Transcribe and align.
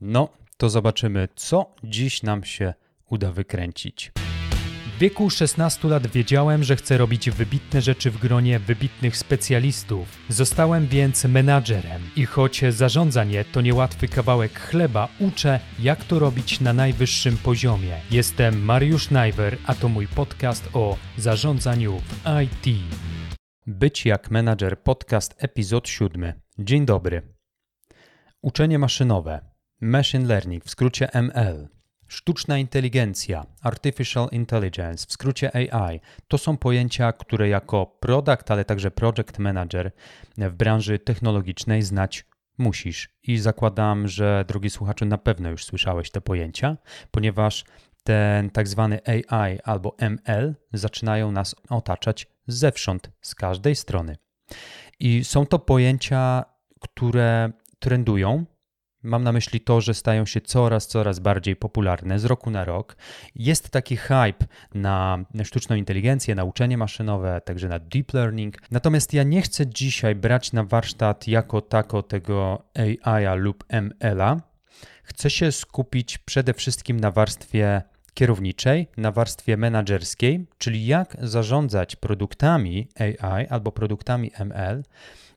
No, 0.00 0.28
to 0.56 0.70
zobaczymy, 0.70 1.28
co 1.36 1.74
dziś 1.84 2.22
nam 2.22 2.44
się 2.44 2.74
uda 3.10 3.32
wykręcić. 3.32 4.12
W 4.96 4.98
wieku 4.98 5.30
16 5.30 5.88
lat 5.88 6.06
wiedziałem, 6.06 6.64
że 6.64 6.76
chcę 6.76 6.98
robić 6.98 7.30
wybitne 7.30 7.82
rzeczy 7.82 8.10
w 8.10 8.18
gronie 8.18 8.58
wybitnych 8.58 9.16
specjalistów. 9.16 10.08
Zostałem 10.28 10.86
więc 10.86 11.24
menadżerem 11.24 12.02
i 12.16 12.26
choć 12.26 12.62
zarządzanie 12.68 13.44
to 13.44 13.60
niełatwy 13.60 14.08
kawałek 14.08 14.60
chleba, 14.60 15.08
uczę, 15.20 15.60
jak 15.78 16.04
to 16.04 16.18
robić 16.18 16.60
na 16.60 16.72
najwyższym 16.72 17.36
poziomie. 17.36 18.00
Jestem 18.10 18.64
Mariusz 18.64 19.10
Najwer, 19.10 19.56
a 19.66 19.74
to 19.74 19.88
mój 19.88 20.06
podcast 20.08 20.70
o 20.72 20.96
zarządzaniu 21.18 21.98
w 21.98 22.22
IT. 22.44 22.78
Być 23.66 24.06
jak 24.06 24.30
menadżer 24.30 24.82
podcast 24.82 25.34
epizod 25.38 25.88
7. 25.88 26.32
Dzień 26.58 26.86
dobry. 26.86 27.22
Uczenie 28.42 28.78
maszynowe, 28.78 29.49
machine 29.80 30.26
learning, 30.26 30.64
w 30.64 30.70
skrócie 30.70 31.08
ML, 31.12 31.68
sztuczna 32.08 32.58
inteligencja, 32.58 33.46
artificial 33.62 34.28
intelligence, 34.32 35.06
w 35.08 35.12
skrócie 35.12 35.56
AI, 35.56 36.00
to 36.28 36.38
są 36.38 36.56
pojęcia, 36.56 37.12
które 37.12 37.48
jako 37.48 37.86
product, 37.86 38.50
ale 38.50 38.64
także 38.64 38.90
project 38.90 39.38
manager 39.38 39.92
w 40.38 40.52
branży 40.52 40.98
technologicznej 40.98 41.82
znać 41.82 42.24
musisz. 42.58 43.08
I 43.22 43.38
zakładam, 43.38 44.08
że 44.08 44.44
drogi 44.48 44.70
słuchaczu, 44.70 45.04
na 45.04 45.18
pewno 45.18 45.50
już 45.50 45.64
słyszałeś 45.64 46.10
te 46.10 46.20
pojęcia, 46.20 46.76
ponieważ 47.10 47.64
ten 48.04 48.50
tak 48.50 48.68
zwany 48.68 49.00
AI 49.06 49.58
albo 49.64 49.96
ML 49.98 50.54
zaczynają 50.72 51.32
nas 51.32 51.54
otaczać 51.68 52.26
zewsząd, 52.46 53.10
z 53.20 53.34
każdej 53.34 53.76
strony. 53.76 54.16
I 55.00 55.24
są 55.24 55.46
to 55.46 55.58
pojęcia, 55.58 56.44
które 56.80 57.52
trendują. 57.78 58.44
Mam 59.02 59.24
na 59.24 59.32
myśli 59.32 59.60
to, 59.60 59.80
że 59.80 59.94
stają 59.94 60.26
się 60.26 60.40
coraz, 60.40 60.86
coraz 60.86 61.18
bardziej 61.18 61.56
popularne 61.56 62.18
z 62.18 62.24
roku 62.24 62.50
na 62.50 62.64
rok. 62.64 62.96
Jest 63.34 63.70
taki 63.70 63.96
hype 63.96 64.46
na 64.74 65.18
sztuczną 65.44 65.76
inteligencję, 65.76 66.34
na 66.34 66.44
uczenie 66.44 66.78
maszynowe, 66.78 67.40
także 67.44 67.68
na 67.68 67.78
deep 67.78 68.14
learning. 68.14 68.56
Natomiast 68.70 69.14
ja 69.14 69.22
nie 69.22 69.42
chcę 69.42 69.66
dzisiaj 69.66 70.14
brać 70.14 70.52
na 70.52 70.64
warsztat 70.64 71.28
jako 71.28 71.60
tako 71.60 72.02
tego 72.02 72.62
AI 73.02 73.38
lub 73.38 73.64
ML-a. 73.68 74.36
Chcę 75.02 75.30
się 75.30 75.52
skupić 75.52 76.18
przede 76.18 76.54
wszystkim 76.54 77.00
na 77.00 77.10
warstwie 77.10 77.82
kierowniczej, 78.14 78.88
na 78.96 79.12
warstwie 79.12 79.56
menedżerskiej, 79.56 80.46
czyli 80.58 80.86
jak 80.86 81.16
zarządzać 81.20 81.96
produktami 81.96 82.88
AI 82.98 83.46
albo 83.46 83.72
produktami 83.72 84.30
ML 84.38 84.82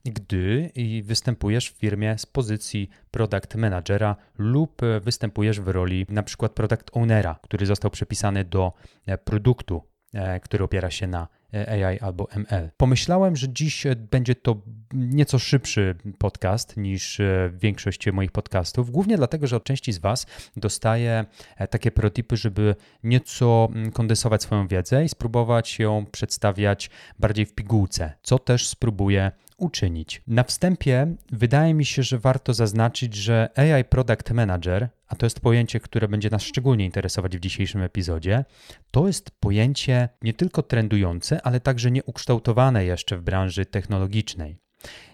gdy 0.06 0.72
występujesz 1.04 1.72
w 1.72 1.78
firmie 1.78 2.18
z 2.18 2.26
pozycji 2.26 2.90
product 3.12 3.56
managera 3.56 4.16
lub 4.38 4.82
występujesz 5.02 5.62
w 5.62 5.68
roli 5.68 6.06
na 6.09 6.23
przykład 6.23 6.52
product 6.52 6.90
ownera, 6.92 7.40
który 7.44 7.66
został 7.66 7.92
przypisany 7.92 8.46
do 8.46 8.74
e, 9.06 9.18
produktu, 9.18 9.81
e, 10.14 10.40
który 10.40 10.64
opiera 10.64 10.92
się 10.92 11.08
na 11.08 11.28
e, 11.54 11.88
AI 11.88 12.00
albo 12.00 12.28
ML. 12.31 12.70
Pomyślałem, 12.78 13.36
że 13.36 13.50
dziś 13.50 13.84
będzie 14.12 14.36
to 14.36 14.62
nieco 14.94 15.40
szybszy 15.40 15.96
podcast 16.18 16.78
niż 16.78 17.22
większość 17.54 18.12
moich 18.12 18.31
podcastów, 18.31 18.92
głównie 18.92 19.18
dlatego, 19.18 19.48
że 19.48 19.56
od 19.56 19.64
części 19.64 19.94
z 19.94 19.98
Was 19.98 20.26
dostaję 20.58 21.26
takie 21.70 21.92
protipy, 21.92 22.38
żeby 22.38 22.76
nieco 23.04 23.70
mm, 23.72 23.92
kondensować 23.92 24.44
swoją 24.44 24.68
wiedzę 24.68 25.06
i 25.06 25.09
spróbować 25.09 25.80
ją 25.80 26.06
przedstawiać 26.12 26.90
bardziej 27.20 27.46
w 27.46 27.54
pigułce, 27.54 28.14
co 28.24 28.40
też 28.40 28.68
spróbuję 28.68 29.31
uczynić. 29.58 30.22
Na 30.28 30.44
wstępie 30.44 31.16
wydaje 31.32 31.73
mi 31.73 31.86
się, 31.86 32.04
że 32.04 32.20
warto 32.20 32.54
zaznaczyć, 32.54 33.16
że 33.16 33.50
AI 33.56 33.84
Product 33.84 34.32
Manager, 34.32 34.90
a 35.08 35.16
to 35.16 35.26
jest 35.26 35.40
pojęcie, 35.40 35.80
które 35.80 36.08
będzie 36.08 36.30
nas 36.30 36.44
szczególnie 36.44 36.86
interesować 36.86 37.38
w 37.38 37.40
dzisiejszym 37.40 37.81
epizodzie, 37.81 38.46
to 38.92 39.08
jest 39.08 39.31
pojęcie 39.40 40.09
nie 40.22 40.34
tylko 40.34 40.64
trendujące, 40.64 41.42
ale 41.42 41.59
także 41.59 41.92
nieukształtowane 41.92 42.86
jeszcze 42.86 43.18
w 43.18 43.22
branży 43.22 43.66
technologicznej. 43.66 44.58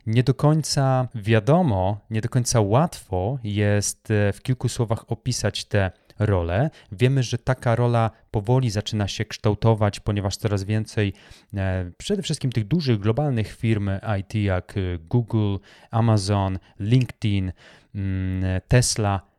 Nie 0.05 0.23
do 0.23 0.33
końca 0.33 1.07
wiadomo, 1.15 2.05
nie 2.09 2.21
do 2.21 2.29
końca 2.29 2.61
łatwo 2.61 3.39
jest 3.43 4.11
e, 4.11 4.33
w 4.33 4.41
kilku 4.41 4.69
słowach 4.69 5.11
opisać 5.11 5.65
te 5.65 5.91
rolę. 6.19 6.69
Wiemy, 6.91 7.23
że 7.23 7.37
taka 7.37 7.75
rola 7.75 8.11
powoli 8.31 8.69
zaczyna 8.69 9.07
się 9.07 9.25
kształtować, 9.25 9.99
ponieważ 9.99 10.37
coraz 10.37 10.63
więcej 10.63 11.13
e, 11.53 11.91
przede 11.97 12.21
wszystkim 12.21 12.51
tych 12.51 12.67
dużych 12.67 12.99
globalnych 12.99 13.55
firm 13.55 13.89
IT 14.19 14.35
jak 14.35 14.77
e, 14.77 14.81
Google, 14.97 15.57
Amazon, 15.91 16.59
LinkedIn, 16.79 17.51
mm, 17.95 18.61
Tesla 18.67 19.29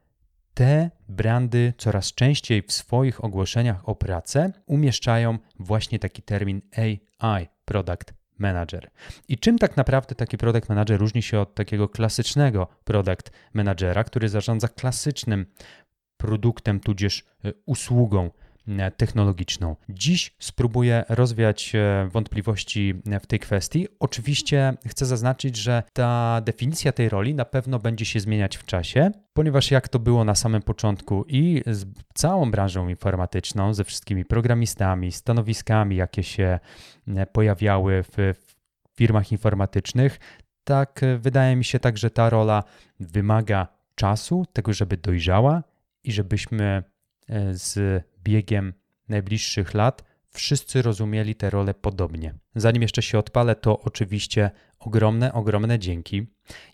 te 0.54 0.90
brandy 1.08 1.72
coraz 1.78 2.14
częściej 2.14 2.62
w 2.62 2.72
swoich 2.72 3.24
ogłoszeniach 3.24 3.88
o 3.88 3.94
pracę 3.94 4.52
umieszczają 4.66 5.38
właśnie 5.58 5.98
taki 5.98 6.22
termin 6.22 6.62
AI, 6.76 7.48
Product 7.64 8.14
Manager. 8.38 8.90
I 9.28 9.38
czym 9.38 9.58
tak 9.58 9.76
naprawdę 9.76 10.14
taki 10.14 10.38
product 10.38 10.68
manager 10.68 11.00
różni 11.00 11.22
się 11.22 11.40
od 11.40 11.54
takiego 11.54 11.88
klasycznego 11.88 12.68
product 12.84 13.30
managera, 13.52 14.04
który 14.04 14.28
zarządza 14.28 14.68
klasycznym 14.68 15.46
produktem 16.20 16.80
tudzież 16.80 17.24
e, 17.44 17.52
usługą 17.66 18.30
e, 18.68 18.90
technologiczną. 18.90 19.76
Dziś 19.88 20.34
spróbuję 20.38 21.04
rozwiać 21.08 21.72
e, 21.74 22.08
wątpliwości 22.12 22.94
w 23.20 23.26
tej 23.26 23.38
kwestii. 23.38 23.88
Oczywiście 24.00 24.74
chcę 24.86 25.06
zaznaczyć, 25.06 25.56
że 25.56 25.82
ta 25.92 26.40
definicja 26.44 26.92
tej 26.92 27.08
roli 27.08 27.34
na 27.34 27.44
pewno 27.44 27.78
będzie 27.78 28.04
się 28.04 28.20
zmieniać 28.20 28.56
w 28.56 28.64
czasie, 28.64 29.10
ponieważ 29.32 29.70
jak 29.70 29.88
to 29.88 29.98
było 29.98 30.24
na 30.24 30.34
samym 30.34 30.62
początku 30.62 31.24
i 31.28 31.62
z 31.66 31.86
całą 32.14 32.50
branżą 32.50 32.88
informatyczną, 32.88 33.74
ze 33.74 33.84
wszystkimi 33.84 34.24
programistami, 34.24 35.12
stanowiskami, 35.12 35.96
jakie 35.96 36.22
się 36.22 36.58
pojawiały 37.32 38.02
w 38.02 38.34
firmach 38.96 39.32
informatycznych, 39.32 40.18
tak 40.64 41.00
wydaje 41.18 41.56
mi 41.56 41.64
się 41.64 41.78
tak, 41.78 41.98
że 41.98 42.10
ta 42.10 42.30
rola 42.30 42.64
wymaga 43.00 43.68
czasu, 43.94 44.46
tego, 44.52 44.72
żeby 44.72 44.96
dojrzała 44.96 45.62
i 46.04 46.12
żebyśmy 46.12 46.82
e, 47.28 47.54
z 47.54 48.04
biegiem 48.24 48.74
najbliższych 49.08 49.74
lat 49.74 50.10
wszyscy 50.32 50.82
rozumieli 50.82 51.34
tę 51.34 51.50
rolę 51.50 51.74
podobnie. 51.74 52.34
Zanim 52.54 52.82
jeszcze 52.82 53.02
się 53.02 53.18
odpalę, 53.18 53.54
to 53.54 53.80
oczywiście 53.80 54.50
ogromne, 54.78 55.32
ogromne 55.32 55.78
dzięki. 55.78 56.26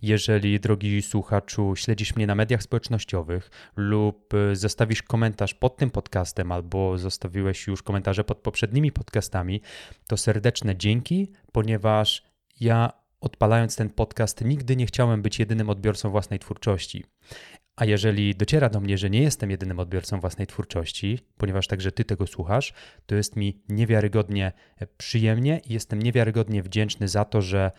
Jeżeli, 0.02 0.60
drogi 0.60 1.02
słuchaczu, 1.02 1.76
śledzisz 1.76 2.16
mnie 2.16 2.26
na 2.26 2.34
mediach 2.34 2.62
społecznościowych 2.62 3.50
lub 3.76 4.34
e, 4.34 4.56
zostawisz 4.56 5.02
komentarz 5.02 5.54
pod 5.54 5.76
tym 5.76 5.90
podcastem 5.90 6.52
albo 6.52 6.98
zostawiłeś 6.98 7.66
już 7.66 7.82
komentarze 7.82 8.24
pod 8.24 8.38
poprzednimi 8.38 8.92
podcastami, 8.92 9.60
to 10.06 10.16
serdeczne 10.16 10.76
dzięki, 10.76 11.32
ponieważ 11.52 12.22
ja 12.60 12.92
odpalając 13.20 13.76
ten 13.76 13.90
podcast 13.90 14.44
nigdy 14.44 14.76
nie 14.76 14.86
chciałem 14.86 15.22
być 15.22 15.38
jedynym 15.38 15.70
odbiorcą 15.70 16.10
własnej 16.10 16.38
twórczości. 16.38 17.04
A 17.76 17.84
jeżeli 17.84 18.34
dociera 18.34 18.68
do 18.68 18.80
mnie, 18.80 18.98
że 18.98 19.10
nie 19.10 19.22
jestem 19.22 19.50
jedynym 19.50 19.80
odbiorcą 19.80 20.20
własnej 20.20 20.46
twórczości, 20.46 21.18
ponieważ 21.36 21.66
także 21.66 21.92
ty 21.92 22.04
tego 22.04 22.26
słuchasz, 22.26 22.72
to 23.06 23.14
jest 23.14 23.36
mi 23.36 23.62
niewiarygodnie 23.68 24.52
przyjemnie 24.96 25.60
i 25.64 25.72
jestem 25.72 26.02
niewiarygodnie 26.02 26.62
wdzięczny 26.62 27.08
za 27.08 27.24
to, 27.24 27.42
że 27.42 27.70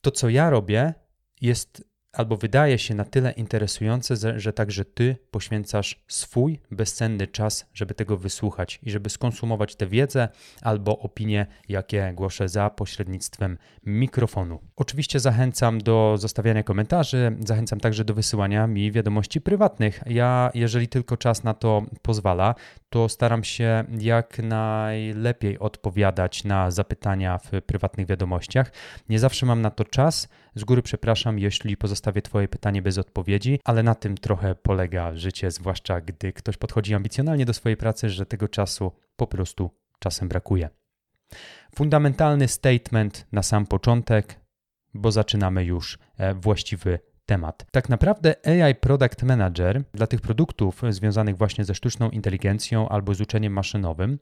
to, 0.00 0.10
co 0.10 0.28
ja 0.28 0.50
robię, 0.50 0.94
jest 1.40 1.87
albo 2.12 2.36
wydaje 2.36 2.78
się 2.78 2.94
na 2.94 3.04
tyle 3.04 3.32
interesujące, 3.32 4.40
że 4.40 4.52
także 4.52 4.84
ty 4.84 5.16
poświęcasz 5.30 6.04
swój 6.08 6.60
bezcenny 6.70 7.26
czas, 7.26 7.66
żeby 7.74 7.94
tego 7.94 8.16
wysłuchać 8.16 8.80
i 8.82 8.90
żeby 8.90 9.10
skonsumować 9.10 9.76
tę 9.76 9.86
wiedzę 9.86 10.28
albo 10.62 10.98
opinie, 10.98 11.46
jakie 11.68 12.12
głoszę 12.14 12.48
za 12.48 12.70
pośrednictwem 12.70 13.58
mikrofonu. 13.86 14.60
Oczywiście 14.76 15.20
zachęcam 15.20 15.78
do 15.78 16.14
zostawiania 16.18 16.62
komentarzy, 16.62 17.36
zachęcam 17.40 17.80
także 17.80 18.04
do 18.04 18.14
wysyłania 18.14 18.66
mi 18.66 18.92
wiadomości 18.92 19.40
prywatnych. 19.40 20.00
Ja, 20.06 20.50
jeżeli 20.54 20.88
tylko 20.88 21.16
czas 21.16 21.44
na 21.44 21.54
to 21.54 21.82
pozwala, 22.02 22.54
to 22.90 23.08
staram 23.08 23.44
się 23.44 23.84
jak 23.98 24.38
najlepiej 24.38 25.58
odpowiadać 25.58 26.44
na 26.44 26.70
zapytania 26.70 27.38
w 27.38 27.50
prywatnych 27.66 28.06
wiadomościach. 28.06 28.72
Nie 29.08 29.18
zawsze 29.18 29.46
mam 29.46 29.62
na 29.62 29.70
to 29.70 29.84
czas. 29.84 30.28
Z 30.58 30.64
góry 30.64 30.82
przepraszam, 30.82 31.38
jeśli 31.38 31.76
pozostawię 31.76 32.22
Twoje 32.22 32.48
pytanie 32.48 32.82
bez 32.82 32.98
odpowiedzi, 32.98 33.60
ale 33.64 33.82
na 33.82 33.94
tym 33.94 34.18
trochę 34.18 34.54
polega 34.54 35.16
życie, 35.16 35.50
zwłaszcza 35.50 36.00
gdy 36.00 36.32
ktoś 36.32 36.56
podchodzi 36.56 36.94
ambicjonalnie 36.94 37.46
do 37.46 37.54
swojej 37.54 37.76
pracy, 37.76 38.10
że 38.10 38.26
tego 38.26 38.48
czasu 38.48 38.92
po 39.16 39.26
prostu 39.26 39.70
czasem 39.98 40.28
brakuje. 40.28 40.68
Fundamentalny 41.74 42.48
statement 42.48 43.26
na 43.32 43.42
sam 43.42 43.66
początek, 43.66 44.40
bo 44.94 45.12
zaczynamy 45.12 45.64
już 45.64 45.98
e, 46.16 46.34
właściwy 46.34 46.98
temat. 47.26 47.66
Tak 47.70 47.88
naprawdę 47.88 48.34
AI 48.46 48.74
Product 48.74 49.22
Manager 49.22 49.82
dla 49.94 50.06
tych 50.06 50.20
produktów 50.20 50.82
związanych 50.90 51.36
właśnie 51.36 51.64
ze 51.64 51.74
sztuczną 51.74 52.10
inteligencją 52.10 52.88
albo 52.88 53.14
z 53.14 53.20
uczeniem 53.20 53.52
maszynowym 53.52 54.18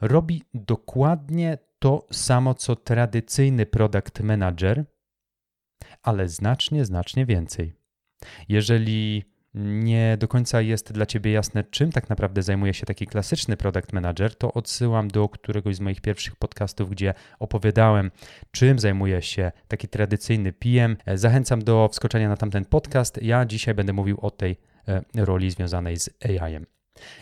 robi 0.00 0.42
dokładnie 0.54 1.58
to 1.78 2.06
samo 2.10 2.54
co 2.54 2.76
tradycyjny 2.76 3.66
Product 3.66 4.20
Manager, 4.20 4.84
ale 6.02 6.28
znacznie, 6.28 6.84
znacznie 6.84 7.26
więcej. 7.26 7.74
Jeżeli 8.48 9.24
nie 9.54 10.16
do 10.16 10.28
końca 10.28 10.60
jest 10.60 10.92
dla 10.92 11.06
Ciebie 11.06 11.32
jasne, 11.32 11.64
czym 11.64 11.92
tak 11.92 12.08
naprawdę 12.08 12.42
zajmuje 12.42 12.74
się 12.74 12.86
taki 12.86 13.06
klasyczny 13.06 13.56
product 13.56 13.92
manager, 13.92 14.34
to 14.34 14.52
odsyłam 14.52 15.08
do 15.08 15.28
któregoś 15.28 15.76
z 15.76 15.80
moich 15.80 16.00
pierwszych 16.00 16.36
podcastów, 16.36 16.90
gdzie 16.90 17.14
opowiadałem, 17.38 18.10
czym 18.50 18.78
zajmuje 18.78 19.22
się 19.22 19.52
taki 19.68 19.88
tradycyjny 19.88 20.52
PM. 20.52 20.96
Zachęcam 21.14 21.64
do 21.64 21.88
wskoczenia 21.92 22.28
na 22.28 22.36
tamten 22.36 22.64
podcast. 22.64 23.22
Ja 23.22 23.44
dzisiaj 23.44 23.74
będę 23.74 23.92
mówił 23.92 24.18
o 24.20 24.30
tej 24.30 24.56
e, 24.88 25.02
roli 25.14 25.50
związanej 25.50 25.96
z 25.96 26.10
AI-em. 26.24 26.66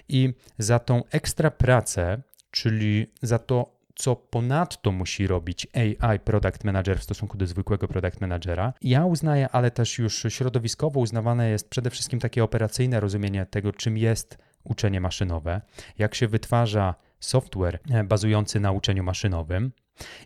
I 0.09 0.35
za 0.59 0.79
tą 0.79 1.03
ekstra 1.11 1.51
pracę, 1.51 2.23
czyli 2.51 3.07
za 3.23 3.39
to, 3.39 3.82
co 3.95 4.17
ponadto 4.17 4.93
musi 4.93 5.27
robić 5.27 5.67
AI 5.73 6.19
Product 6.19 6.65
Manager 6.65 6.99
w 6.99 7.03
stosunku 7.03 7.39
do 7.39 7.47
zwykłego 7.47 7.89
Product 7.89 8.21
Managera. 8.21 8.73
Ja 8.83 9.05
uznaję, 9.05 9.49
ale 9.49 9.71
też 9.71 9.99
już 9.99 10.27
środowiskowo 10.29 11.01
uznawane 11.01 11.51
jest 11.51 11.71
przede 11.71 11.91
wszystkim 11.91 12.21
takie 12.21 12.45
operacyjne 12.45 13.01
rozumienie 13.01 13.47
tego, 13.47 13.73
czym 13.73 13.99
jest 13.99 14.39
uczenie 14.65 15.01
maszynowe, 15.01 15.61
jak 15.99 16.15
się 16.15 16.29
wytwarza 16.29 16.95
software 17.21 17.79
e, 17.91 18.05
bazujący 18.05 18.61
na 18.61 18.73
uczeniu 18.73 19.03
maszynowym 19.03 19.73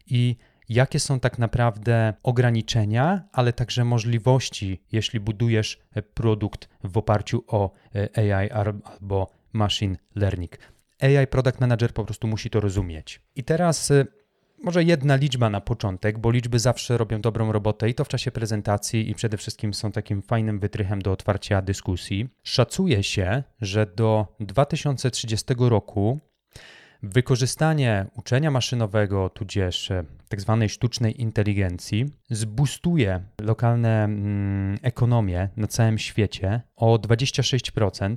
i 0.06 0.36
jakie 0.68 1.00
są 1.00 1.20
tak 1.20 1.38
naprawdę 1.38 2.14
ograniczenia, 2.22 3.22
ale 3.32 3.52
także 3.52 3.84
możliwości, 3.84 4.82
jeśli 4.92 5.20
budujesz 5.20 5.78
e, 5.94 6.02
produkt 6.02 6.68
w 6.84 6.98
oparciu 6.98 7.44
o 7.46 7.70
e, 7.94 8.34
AI 8.34 8.50
albo 8.50 9.30
machine 9.52 9.96
learning. 10.14 10.58
AI 11.00 11.26
Product 11.26 11.60
Manager 11.60 11.92
po 11.92 12.04
prostu 12.04 12.28
musi 12.28 12.50
to 12.50 12.60
rozumieć. 12.60 13.20
I 13.36 13.44
teraz 13.44 13.90
y, 13.90 14.06
może 14.62 14.84
jedna 14.84 15.16
liczba 15.16 15.50
na 15.50 15.60
początek, 15.60 16.18
bo 16.18 16.30
liczby 16.30 16.58
zawsze 16.58 16.98
robią 16.98 17.20
dobrą 17.20 17.52
robotę 17.52 17.88
i 17.88 17.94
to 17.94 18.04
w 18.04 18.08
czasie 18.08 18.30
prezentacji 18.30 19.10
i 19.10 19.14
przede 19.14 19.36
wszystkim 19.36 19.74
są 19.74 19.92
takim 19.92 20.22
fajnym 20.22 20.58
wytrychem 20.58 21.02
do 21.02 21.12
otwarcia 21.12 21.62
dyskusji. 21.62 22.28
Szacuje 22.42 23.02
się, 23.02 23.42
że 23.60 23.86
do 23.86 24.26
2030 24.40 25.54
roku 25.58 26.20
wykorzystanie 27.02 28.06
uczenia 28.16 28.50
maszynowego, 28.50 29.28
tudzież 29.28 29.90
e, 29.90 30.04
tak 30.28 30.40
zwanej 30.40 30.68
sztucznej 30.68 31.22
inteligencji, 31.22 32.06
zbustuje 32.30 33.20
lokalne 33.40 34.04
mm, 34.04 34.78
ekonomie 34.82 35.48
na 35.56 35.66
całym 35.66 35.98
świecie 35.98 36.60
o 36.76 36.96
26%, 36.96 38.16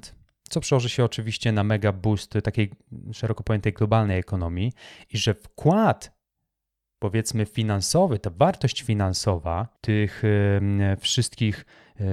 co 0.50 0.60
przełoży 0.60 0.90
się 0.90 1.04
oczywiście 1.04 1.52
na 1.52 1.64
mega 1.64 1.92
boost 1.92 2.34
takiej 2.44 2.72
szeroko 3.14 3.44
pojętej 3.44 3.74
globalnej 3.74 4.20
ekonomii 4.20 4.74
i 5.10 5.18
że 5.18 5.34
wkład 5.34 6.20
powiedzmy 7.00 7.46
finansowy, 7.46 8.20
ta 8.20 8.30
wartość 8.30 8.82
finansowa 8.82 9.68
tych 9.82 10.24
wszystkich 11.00 11.66
e, 12.00 12.04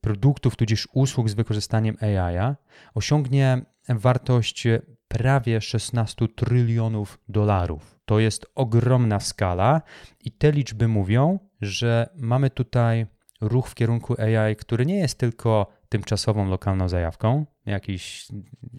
produktów 0.00 0.56
tudzież 0.56 0.88
usług 0.92 1.28
z 1.28 1.34
wykorzystaniem 1.34 1.96
AI 2.00 2.54
osiągnie 2.94 3.62
wartość 3.88 4.66
prawie 5.08 5.60
16 5.60 6.28
trylionów 6.28 7.18
dolarów. 7.28 8.00
To 8.04 8.18
jest 8.18 8.46
ogromna 8.54 9.20
skala 9.20 9.82
i 10.20 10.30
te 10.30 10.52
liczby 10.52 10.88
mówią, 10.88 11.38
że 11.60 12.08
mamy 12.16 12.50
tutaj 12.50 13.06
ruch 13.40 13.68
w 13.68 13.74
kierunku 13.74 14.14
AI, 14.20 14.56
który 14.56 14.86
nie 14.86 14.98
jest 14.98 15.18
tylko 15.18 15.66
tymczasową 15.88 16.48
lokalną 16.48 16.88
zajawką 16.88 17.46
jakichś 17.66 18.26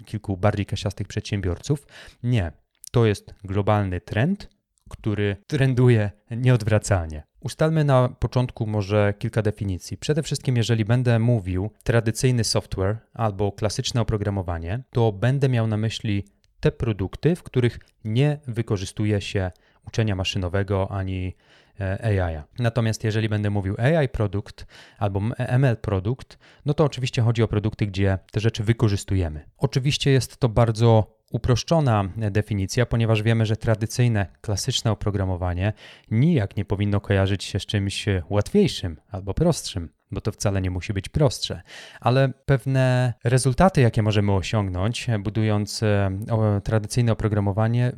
kilku 0.05 0.37
bardziej 0.37 0.65
kasiastych 0.65 1.07
przedsiębiorców. 1.07 1.87
Nie, 2.23 2.51
to 2.91 3.05
jest 3.05 3.33
globalny 3.43 4.01
trend, 4.01 4.49
który 4.89 5.37
trenduje 5.47 6.11
nieodwracalnie. 6.31 7.23
Ustalmy 7.39 7.83
na 7.83 8.09
początku 8.09 8.67
może 8.67 9.13
kilka 9.19 9.41
definicji. 9.41 9.97
Przede 9.97 10.23
wszystkim, 10.23 10.57
jeżeli 10.57 10.85
będę 10.85 11.19
mówił 11.19 11.69
tradycyjny 11.83 12.43
software 12.43 12.97
albo 13.13 13.51
klasyczne 13.51 14.01
oprogramowanie, 14.01 14.83
to 14.89 15.11
będę 15.11 15.49
miał 15.49 15.67
na 15.67 15.77
myśli 15.77 16.25
te 16.59 16.71
produkty, 16.71 17.35
w 17.35 17.43
których 17.43 17.79
nie 18.03 18.39
wykorzystuje 18.47 19.21
się 19.21 19.51
uczenia 19.87 20.15
maszynowego 20.15 20.91
ani 20.91 21.35
AI. 21.79 22.41
Natomiast 22.59 23.03
jeżeli 23.03 23.29
będę 23.29 23.49
mówił 23.49 23.75
AI 23.77 24.09
produkt 24.09 24.65
albo 24.97 25.21
ML 25.37 25.77
produkt, 25.77 26.37
no 26.65 26.73
to 26.73 26.83
oczywiście 26.83 27.21
chodzi 27.21 27.43
o 27.43 27.47
produkty, 27.47 27.87
gdzie 27.87 28.17
te 28.31 28.39
rzeczy 28.39 28.63
wykorzystujemy. 28.63 29.49
Oczywiście 29.57 30.11
jest 30.11 30.37
to 30.37 30.49
bardzo 30.49 31.15
uproszczona 31.31 32.03
definicja, 32.17 32.85
ponieważ 32.85 33.23
wiemy, 33.23 33.45
że 33.45 33.57
tradycyjne, 33.57 34.27
klasyczne 34.41 34.91
oprogramowanie 34.91 35.73
nijak 36.11 36.57
nie 36.57 36.65
powinno 36.65 37.01
kojarzyć 37.01 37.43
się 37.43 37.59
z 37.59 37.65
czymś 37.65 38.05
łatwiejszym 38.29 38.99
albo 39.11 39.33
prostszym 39.33 39.89
bo 40.15 40.21
to 40.21 40.31
wcale 40.31 40.61
nie 40.61 40.71
musi 40.71 40.93
być 40.93 41.09
prostsze, 41.09 41.61
ale 41.99 42.33
pewne 42.45 43.13
rezultaty, 43.23 43.81
jakie 43.81 44.01
możemy 44.01 44.31
osiągnąć, 44.31 45.07
budując 45.19 45.83
e, 45.83 46.19
tradycyjne 46.63 47.11
oprogramowanie, 47.11 47.91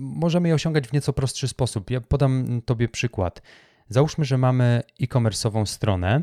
możemy 0.00 0.48
je 0.48 0.54
osiągać 0.54 0.88
w 0.88 0.92
nieco 0.92 1.12
prostszy 1.12 1.48
sposób. 1.48 1.90
Ja 1.90 2.00
podam 2.00 2.62
Tobie 2.62 2.88
przykład. 2.88 3.42
Załóżmy, 3.88 4.24
że 4.24 4.38
mamy 4.38 4.82
e-commerce'ową 5.00 5.66
stronę 5.66 6.22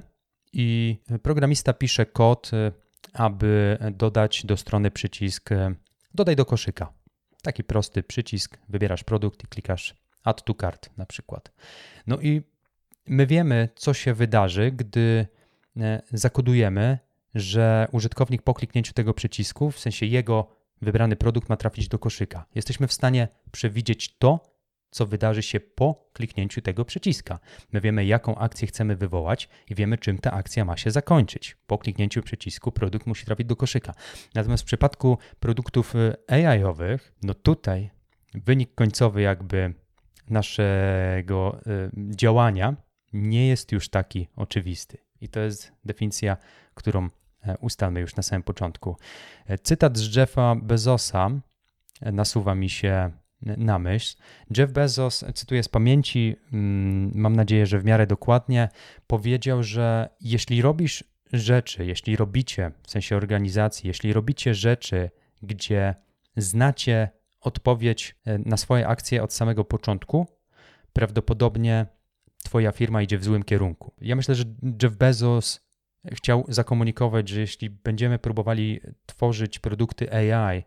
i 0.54 0.98
programista 1.24 1.74
pisze 1.74 2.06
kod, 2.06 2.52
e, 2.54 2.72
aby 3.14 3.78
dodać 3.92 4.46
do 4.46 4.58
strony 4.58 4.92
przycisk 4.92 5.52
e, 5.52 5.76
dodaj 6.14 6.36
do 6.36 6.46
koszyka. 6.46 6.94
Taki 7.42 7.64
prosty 7.64 8.04
przycisk, 8.04 8.58
wybierasz 8.70 9.04
produkt 9.04 9.44
i 9.44 9.48
klikasz 9.48 9.96
add 10.24 10.44
to 10.44 10.54
cart 10.54 10.90
na 10.98 11.06
przykład. 11.06 11.52
No 12.08 12.20
i 12.22 12.42
my 13.08 13.28
wiemy, 13.28 13.70
co 13.76 13.94
się 13.94 14.14
wydarzy, 14.14 14.72
gdy 14.72 15.28
e, 15.78 16.02
zakodujemy, 16.14 17.00
że 17.36 17.88
użytkownik 17.92 18.42
po 18.42 18.54
kliknięciu 18.54 18.94
tego 18.94 19.14
przycisku, 19.14 19.72
w 19.72 19.80
sensie 19.80 20.06
jego 20.06 20.48
wybrany 20.82 21.16
produkt 21.16 21.50
ma 21.50 21.58
trafić 21.58 21.88
do 21.88 22.00
koszyka. 22.00 22.46
Jesteśmy 22.56 22.88
w 22.88 22.94
stanie 22.94 23.28
przewidzieć 23.52 24.18
to, 24.18 24.52
co 24.92 25.06
wydarzy 25.06 25.44
się 25.44 25.60
po 25.60 26.10
kliknięciu 26.14 26.62
tego 26.62 26.86
przyciska. 26.86 27.40
My 27.72 27.82
wiemy, 27.82 28.06
jaką 28.06 28.36
akcję 28.36 28.68
chcemy 28.68 28.96
wywołać 28.96 29.50
i 29.70 29.76
wiemy, 29.76 29.98
czym 29.98 30.18
ta 30.18 30.32
akcja 30.32 30.66
ma 30.66 30.78
się 30.78 30.92
zakończyć. 30.92 31.58
Po 31.68 31.78
kliknięciu 31.78 32.22
przycisku 32.22 32.72
produkt 32.72 33.08
musi 33.08 33.26
trafić 33.26 33.48
do 33.48 33.56
koszyka. 33.56 33.94
Natomiast 34.36 34.64
w 34.64 34.66
przypadku 34.66 35.18
produktów 35.40 35.94
e, 35.96 36.16
AI-owych, 36.28 37.14
no 37.24 37.34
tutaj 37.34 37.90
wynik 38.34 38.76
końcowy 38.76 39.22
jakby 39.22 39.74
naszego 40.30 41.62
e, 41.68 41.90
działania 42.16 42.76
nie 43.14 43.48
jest 43.48 43.72
już 43.72 43.90
taki 43.90 44.28
oczywisty. 44.36 44.98
I 45.22 45.30
to 45.30 45.40
jest 45.40 45.72
definicja, 45.86 46.38
którą 46.74 47.10
e, 47.44 47.58
ustalmy 47.58 48.00
już 48.00 48.16
na 48.16 48.24
samym 48.24 48.44
początku. 48.44 48.96
E, 49.46 49.58
cytat 49.58 49.98
z 49.98 50.16
Jeffa 50.16 50.56
Bezosa 50.56 51.30
e, 52.02 52.12
nasuwa 52.12 52.56
mi 52.56 52.70
się 52.70 53.12
na 53.42 53.80
myśl. 53.80 54.16
Jeff 54.58 54.72
Bezos, 54.72 55.26
cytuję 55.36 55.64
z 55.64 55.70
pamięci, 55.70 56.36
mm, 56.54 57.12
mam 57.16 57.36
nadzieję, 57.36 57.66
że 57.66 57.80
w 57.80 57.86
miarę 57.86 58.08
dokładnie, 58.08 58.70
powiedział, 59.08 59.64
że 59.64 60.10
jeśli 60.22 60.62
robisz 60.62 61.04
rzeczy, 61.34 61.86
jeśli 61.86 62.16
robicie, 62.16 62.72
w 62.84 62.92
sensie 62.92 63.18
organizacji, 63.18 63.88
jeśli 63.88 64.14
robicie 64.14 64.54
rzeczy, 64.54 65.10
gdzie 65.42 65.96
znacie 66.38 67.10
odpowiedź 67.42 68.16
na 68.26 68.58
swoje 68.58 68.88
akcje 68.88 69.24
od 69.24 69.34
samego 69.34 69.66
początku, 69.66 70.28
prawdopodobnie 70.94 71.86
Twoja 72.44 72.72
firma 72.72 73.02
idzie 73.02 73.18
w 73.18 73.24
złym 73.24 73.44
kierunku. 73.44 73.94
Ja 74.02 74.16
myślę, 74.16 74.36
że 74.36 74.44
Jeff 74.84 74.96
Bezos 74.96 75.62
chciał 76.12 76.46
zakomunikować, 76.48 77.30
że 77.30 77.40
jeśli 77.40 77.70
będziemy 77.70 78.20
próbowali 78.20 78.82
tworzyć 79.06 79.60
produkty 79.60 80.14
AI 80.14 80.64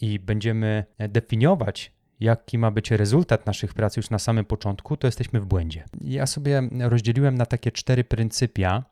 i 0.00 0.18
będziemy 0.18 0.84
definiować, 0.98 1.92
jaki 2.20 2.58
ma 2.58 2.70
być 2.70 2.90
rezultat 2.90 3.46
naszych 3.46 3.74
prac 3.74 3.96
już 3.96 4.10
na 4.10 4.18
samym 4.18 4.44
początku, 4.44 4.96
to 4.96 5.06
jesteśmy 5.06 5.40
w 5.40 5.46
błędzie. 5.46 5.84
Ja 6.00 6.26
sobie 6.26 6.62
rozdzieliłem 6.80 7.34
na 7.34 7.46
takie 7.46 7.72
cztery 7.72 8.04
pryncypia. 8.04 8.84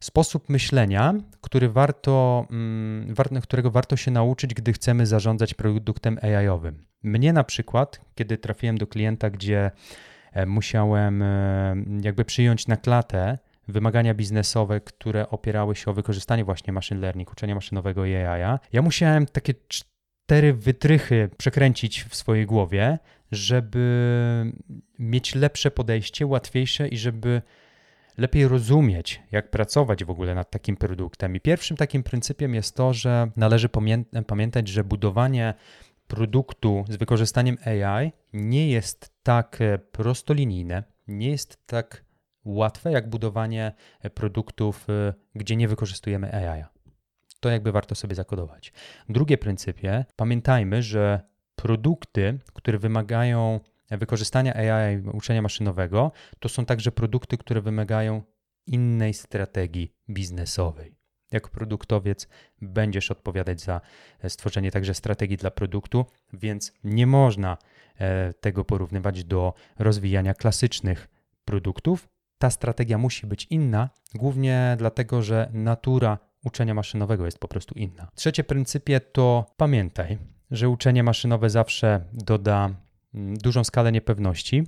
Sposób 0.00 0.48
myślenia, 0.48 1.14
który 1.40 1.68
warto, 1.68 2.46
mm, 2.50 3.14
którego 3.42 3.70
warto 3.70 3.96
się 3.96 4.10
nauczyć, 4.10 4.54
gdy 4.54 4.72
chcemy 4.72 5.06
zarządzać 5.06 5.54
produktem 5.54 6.18
AI-owym. 6.22 6.86
Mnie 7.02 7.32
na 7.32 7.44
przykład, 7.44 8.00
kiedy 8.14 8.38
trafiłem 8.38 8.78
do 8.78 8.86
klienta, 8.86 9.30
gdzie 9.30 9.70
musiałem 10.46 11.22
e, 11.22 11.76
jakby 12.02 12.24
przyjąć 12.24 12.66
na 12.66 12.76
klatę 12.76 13.38
wymagania 13.68 14.14
biznesowe, 14.14 14.80
które 14.80 15.30
opierały 15.30 15.76
się 15.76 15.90
o 15.90 15.94
wykorzystanie 15.94 16.44
właśnie 16.44 16.72
machine 16.72 17.00
learning, 17.00 17.32
uczenia 17.32 17.54
maszynowego 17.54 18.06
i 18.06 18.14
AI. 18.14 18.58
Ja 18.72 18.82
musiałem 18.82 19.26
takie 19.26 19.54
cztery 19.68 20.54
wytrychy 20.54 21.30
przekręcić 21.38 22.04
w 22.04 22.14
swojej 22.14 22.46
głowie, 22.46 22.98
żeby 23.32 24.52
mieć 24.98 25.34
lepsze 25.34 25.70
podejście, 25.70 26.26
łatwiejsze 26.26 26.88
i 26.88 26.98
żeby 26.98 27.42
lepiej 28.18 28.48
rozumieć, 28.48 29.22
jak 29.32 29.50
pracować 29.50 30.04
w 30.04 30.10
ogóle 30.10 30.34
nad 30.34 30.50
takim 30.50 30.76
produktem. 30.76 31.36
I 31.36 31.40
pierwszym 31.40 31.76
takim 31.76 32.02
pryncypiem 32.02 32.54
jest 32.54 32.76
to, 32.76 32.92
że 32.92 33.30
należy 33.36 33.68
pamiętać, 34.26 34.68
że 34.68 34.84
budowanie 34.84 35.54
produktu 36.06 36.84
z 36.88 36.96
wykorzystaniem 36.96 37.58
AI 37.64 38.12
nie 38.32 38.70
jest 38.70 39.14
tak 39.22 39.60
e, 39.60 39.78
prostolinijne, 39.78 40.84
nie 41.08 41.30
jest 41.30 41.66
tak 41.66 42.04
łatwe 42.44 42.92
jak 42.92 43.10
budowanie 43.10 43.72
e, 44.00 44.10
produktów, 44.10 44.86
e, 44.90 45.14
gdzie 45.34 45.56
nie 45.56 45.68
wykorzystujemy 45.68 46.34
AI. 46.34 46.64
To 47.40 47.50
jakby 47.50 47.72
warto 47.72 47.94
sobie 47.94 48.14
zakodować. 48.14 48.72
Drugie 49.08 49.38
pryncypie, 49.38 50.04
pamiętajmy, 50.16 50.82
że 50.82 51.20
produkty, 51.56 52.38
które 52.52 52.78
wymagają 52.78 53.60
wykorzystania 53.90 54.54
AI 54.54 54.98
uczenia 55.12 55.42
maszynowego, 55.42 56.12
to 56.38 56.48
są 56.48 56.64
także 56.64 56.92
produkty, 56.92 57.38
które 57.38 57.60
wymagają 57.60 58.22
innej 58.66 59.14
strategii 59.14 59.94
biznesowej. 60.10 61.01
Jako 61.32 61.50
produktowiec 61.50 62.28
będziesz 62.62 63.10
odpowiadać 63.10 63.60
za 63.60 63.80
stworzenie 64.28 64.70
także 64.70 64.94
strategii 64.94 65.36
dla 65.36 65.50
produktu, 65.50 66.06
więc 66.32 66.72
nie 66.84 67.06
można 67.06 67.58
e, 67.98 68.32
tego 68.32 68.64
porównywać 68.64 69.24
do 69.24 69.54
rozwijania 69.78 70.34
klasycznych 70.34 71.08
produktów. 71.44 72.08
Ta 72.38 72.50
strategia 72.50 72.98
musi 72.98 73.26
być 73.26 73.46
inna, 73.50 73.90
głównie 74.14 74.74
dlatego, 74.78 75.22
że 75.22 75.50
natura 75.52 76.18
uczenia 76.44 76.74
maszynowego 76.74 77.24
jest 77.24 77.38
po 77.38 77.48
prostu 77.48 77.74
inna. 77.74 78.08
Trzecie 78.14 78.44
pryncypie 78.44 79.00
to 79.00 79.46
pamiętaj, 79.56 80.18
że 80.50 80.68
uczenie 80.68 81.02
maszynowe 81.02 81.50
zawsze 81.50 82.04
doda 82.12 82.70
mm, 83.14 83.36
dużą 83.36 83.64
skalę 83.64 83.92
niepewności 83.92 84.66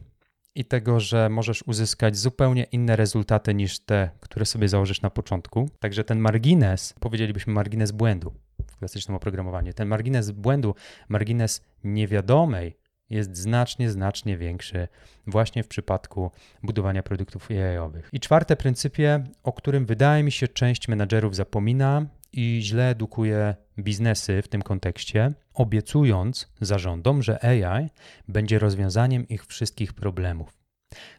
i 0.54 0.64
tego, 0.64 1.00
że 1.00 1.28
możesz 1.28 1.62
uzyskać 1.62 2.16
zupełnie 2.16 2.64
inne 2.64 2.96
rezultaty 2.96 3.54
niż 3.54 3.78
te, 3.78 4.10
które 4.20 4.46
sobie 4.46 4.68
założysz 4.68 5.02
na 5.02 5.10
początku. 5.10 5.70
Także 5.78 6.04
ten 6.04 6.18
margines, 6.18 6.94
powiedzielibyśmy 7.00 7.52
margines 7.52 7.92
błędu 7.92 8.34
w 8.66 8.76
klasycznym 8.76 9.16
oprogramowaniu, 9.16 9.72
ten 9.72 9.88
margines 9.88 10.30
błędu, 10.30 10.74
margines 11.08 11.62
niewiadomej 11.84 12.76
jest 13.10 13.36
znacznie, 13.36 13.90
znacznie 13.90 14.38
większy 14.38 14.88
właśnie 15.26 15.62
w 15.62 15.68
przypadku 15.68 16.30
budowania 16.62 17.02
produktów 17.02 17.50
AI-owych. 17.50 18.08
I 18.12 18.20
czwarte 18.20 18.56
pryncypie, 18.56 19.24
o 19.42 19.52
którym 19.52 19.86
wydaje 19.86 20.22
mi 20.22 20.32
się 20.32 20.48
część 20.48 20.88
menadżerów 20.88 21.36
zapomina 21.36 22.06
i 22.38 22.60
źle 22.62 22.90
edukuje 22.90 23.54
biznesy 23.78 24.42
w 24.42 24.48
tym 24.48 24.62
kontekście, 24.62 25.32
obiecując 25.54 26.52
zarządom, 26.60 27.22
że 27.22 27.44
AI 27.44 27.88
będzie 28.28 28.58
rozwiązaniem 28.58 29.28
ich 29.28 29.46
wszystkich 29.46 29.92
problemów. 29.92 30.58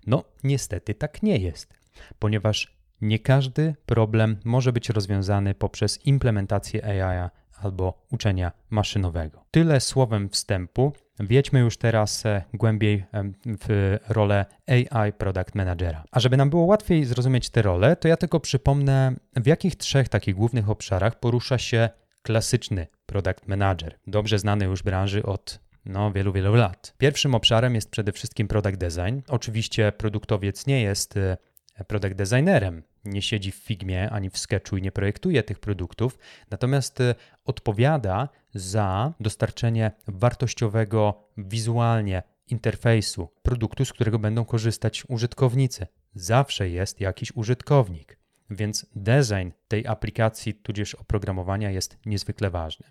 No, 0.08 0.24
niestety 0.44 0.94
tak 0.94 1.24
nie 1.24 1.38
jest, 1.38 1.74
ponieważ 2.20 2.76
nie 3.02 3.20
każdy 3.20 3.76
problem 3.86 4.38
może 4.44 4.74
być 4.74 4.90
rozwiązany 4.90 5.54
poprzez 5.56 6.06
implementację 6.06 7.04
AI 7.04 7.30
albo 7.56 8.06
uczenia 8.12 8.52
maszynowego. 8.70 9.46
Tyle 9.52 9.80
słowem 9.80 10.30
wstępu. 10.30 10.94
Wiedźmy 11.20 11.60
już 11.60 11.78
teraz 11.78 12.26
e, 12.26 12.44
głębiej 12.54 13.06
w 13.46 13.98
rolę 14.10 14.46
AI 14.68 15.14
Product 15.14 15.56
Managera. 15.56 16.04
A 16.12 16.20
żeby 16.20 16.38
nam 16.38 16.50
było 16.50 16.66
łatwiej 16.66 17.06
zrozumieć 17.06 17.50
tę 17.50 17.62
rolę, 17.62 17.96
to 17.96 18.08
ja 18.08 18.18
tylko 18.18 18.40
przypomnę, 18.40 19.14
w 19.36 19.48
jakich 19.48 19.76
trzech 19.76 20.10
takich 20.10 20.36
głównych 20.36 20.70
obszarach 20.70 21.20
porusza 21.20 21.58
się 21.58 21.90
klasyczny 22.22 22.88
Product 23.06 23.48
Manager, 23.48 23.96
dobrze 24.08 24.40
znany 24.40 24.66
już 24.66 24.84
branży 24.84 25.24
od 25.24 25.60
no, 25.86 26.12
wielu, 26.12 26.34
wielu 26.34 26.56
lat. 26.56 26.94
Pierwszym 26.98 27.36
obszarem 27.36 27.76
jest 27.76 27.90
przede 27.90 28.12
wszystkim 28.12 28.48
product 28.48 28.78
design. 28.78 29.20
Oczywiście 29.28 29.92
produktowiec 29.92 30.68
nie 30.68 30.82
jest 30.82 31.18
e, 31.18 31.38
product 31.84 32.16
designerem, 32.16 32.84
nie 33.06 33.22
siedzi 33.22 33.52
w 33.52 33.56
Figmie 33.56 34.10
ani 34.10 34.30
w 34.30 34.38
Sketchu 34.38 34.78
i 34.78 34.82
nie 34.82 34.92
projektuje 34.92 35.44
tych 35.44 35.60
produktów, 35.60 36.20
natomiast 36.52 37.02
e, 37.02 37.16
odpowiada 37.46 38.30
za 38.54 39.14
dostarczenie 39.20 39.92
wartościowego 40.08 41.30
wizualnie 41.38 42.24
interfejsu 42.48 43.30
produktu, 43.42 43.86
z 43.86 43.94
którego 43.94 44.20
będą 44.20 44.46
korzystać 44.46 45.04
użytkownicy. 45.08 45.88
Zawsze 46.14 46.70
jest 46.70 47.02
jakiś 47.02 47.32
użytkownik. 47.36 48.18
Więc 48.50 48.86
design 48.96 49.50
tej 49.68 49.88
aplikacji, 49.88 50.54
tudzież 50.54 50.96
oprogramowania 50.96 51.72
jest 51.72 51.98
niezwykle 52.06 52.50
ważny. 52.50 52.88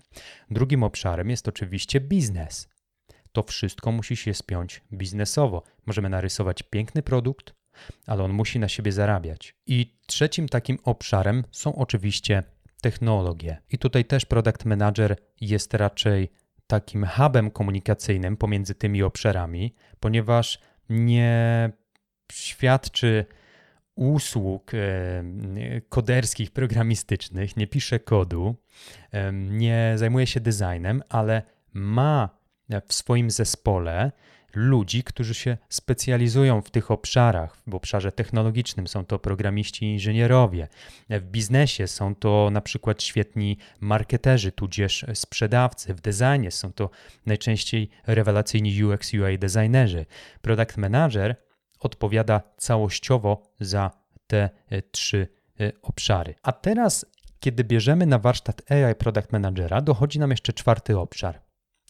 Drugim 0.51 0.83
obszarem 0.83 1.31
jest 1.31 1.49
oczywiście 1.49 2.01
biznes. 2.01 2.69
To 3.33 3.43
wszystko 3.43 3.93
musi 3.93 4.17
się 4.17 4.35
spiąć 4.35 4.83
biznesowo. 4.93 5.63
Możemy 5.87 6.09
narysować 6.09 6.63
piękny 6.63 7.03
produkt, 7.03 7.55
ale 8.07 8.23
on 8.23 8.33
musi 8.33 8.59
na 8.59 8.69
siebie 8.69 8.93
zarabiać. 8.93 9.55
I 9.67 9.99
trzecim 10.07 10.49
takim 10.49 10.79
obszarem 10.85 11.45
są 11.51 11.75
oczywiście 11.75 12.43
technologie. 12.81 13.57
I 13.71 13.79
tutaj 13.79 14.05
też 14.05 14.27
product 14.27 14.65
manager 14.65 15.17
jest 15.41 15.75
raczej 15.75 16.31
takim 16.67 17.07
hubem 17.07 17.51
komunikacyjnym 17.51 18.37
pomiędzy 18.37 18.75
tymi 18.75 19.03
obszarami, 19.03 19.75
ponieważ 20.01 20.61
nie 20.89 21.71
świadczy 22.33 23.27
usług 23.95 24.73
koderskich, 25.89 26.51
programistycznych, 26.51 27.57
nie 27.57 27.67
pisze 27.67 28.01
kodu, 28.01 28.55
nie 29.33 29.93
zajmuje 29.97 30.27
się 30.27 30.41
designem, 30.41 31.03
ale 31.09 31.43
ma 31.73 32.39
w 32.89 32.95
swoim 32.95 33.31
zespole 33.31 34.13
ludzi, 34.57 35.05
którzy 35.05 35.35
się 35.35 35.57
specjalizują 35.69 36.63
w 36.63 36.71
tych 36.71 36.91
obszarach. 36.91 37.57
W 37.67 37.75
obszarze 37.75 38.13
technologicznym 38.13 38.87
są 38.87 39.05
to 39.05 39.19
programiści 39.19 39.85
inżynierowie. 39.85 40.69
W 41.11 41.23
biznesie 41.23 41.87
są 41.87 42.15
to 42.15 42.49
na 42.53 42.61
przykład 42.61 43.03
świetni 43.03 43.59
marketerzy, 43.81 44.53
tudzież 44.53 45.07
sprzedawcy. 45.15 45.95
W 45.95 46.01
designie 46.01 46.51
są 46.51 46.73
to 46.73 46.91
najczęściej 47.27 47.91
rewelacyjni 48.07 48.85
UX 48.85 49.15
UI 49.15 49.39
designerzy. 49.39 50.07
Product 50.43 50.77
manager 50.77 51.37
odpowiada 51.81 52.41
całościowo 52.57 53.43
za 53.61 53.91
te 54.27 54.51
e, 54.69 54.83
trzy 54.83 55.29
e, 55.61 55.73
obszary. 55.83 56.35
A 56.43 56.53
teraz, 56.53 57.07
kiedy 57.41 57.65
bierzemy 57.65 58.07
na 58.07 58.19
warsztat 58.19 58.71
AI 58.71 58.95
Product 58.95 59.33
Managera, 59.33 59.81
dochodzi 59.81 60.19
nam 60.19 60.31
jeszcze 60.31 60.53
czwarty 60.53 60.99
obszar 60.99 61.44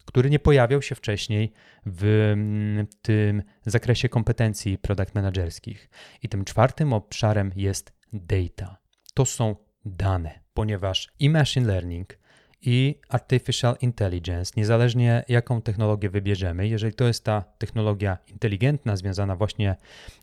który 0.04 0.30
nie 0.30 0.38
pojawiał 0.38 0.82
się 0.82 0.94
wcześniej 0.94 1.52
w 1.86 2.30
mm, 2.32 2.86
tym 3.02 3.42
zakresie 3.66 4.08
kompetencji 4.08 4.78
product 4.78 5.14
managerskich. 5.14 5.90
I 6.22 6.28
tym 6.28 6.44
czwartym 6.44 6.92
obszarem 6.92 7.52
jest 7.56 7.92
data. 8.12 8.76
To 9.14 9.24
są 9.24 9.56
dane, 9.84 10.40
ponieważ 10.54 11.08
i 11.18 11.30
machine 11.30 11.66
learning, 11.66 12.18
i 12.66 13.00
artificial 13.08 13.76
intelligence, 13.80 14.52
niezależnie 14.56 15.24
jaką 15.28 15.62
technologię 15.62 16.10
wybierzemy, 16.10 16.68
jeżeli 16.68 16.94
to 16.94 17.06
jest 17.06 17.24
ta 17.24 17.44
technologia 17.58 18.18
inteligentna, 18.26 18.96
związana 18.96 19.36
właśnie 19.36 19.76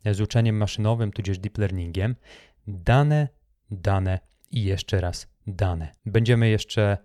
z 0.05 0.21
uczeniem 0.21 0.57
maszynowym, 0.57 1.11
tudzież 1.11 1.39
deep 1.39 1.57
learningiem, 1.57 2.15
dane, 2.67 3.27
dane 3.71 4.19
i 4.51 4.63
jeszcze 4.63 5.01
raz 5.01 5.27
dane. 5.47 5.91
Będziemy 6.05 6.49
jeszcze 6.49 6.97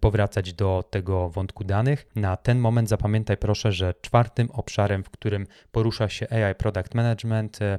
powracać 0.00 0.52
do 0.52 0.84
tego 0.90 1.30
wątku 1.30 1.64
danych. 1.64 2.06
Na 2.14 2.36
ten 2.36 2.58
moment 2.58 2.88
zapamiętaj 2.88 3.36
proszę, 3.36 3.72
że 3.72 3.94
czwartym 4.00 4.50
obszarem, 4.50 5.04
w 5.04 5.10
którym 5.10 5.46
porusza 5.72 6.08
się 6.08 6.26
AI 6.30 6.54
Product 6.54 6.94
Management, 6.94 7.62
e, 7.62 7.78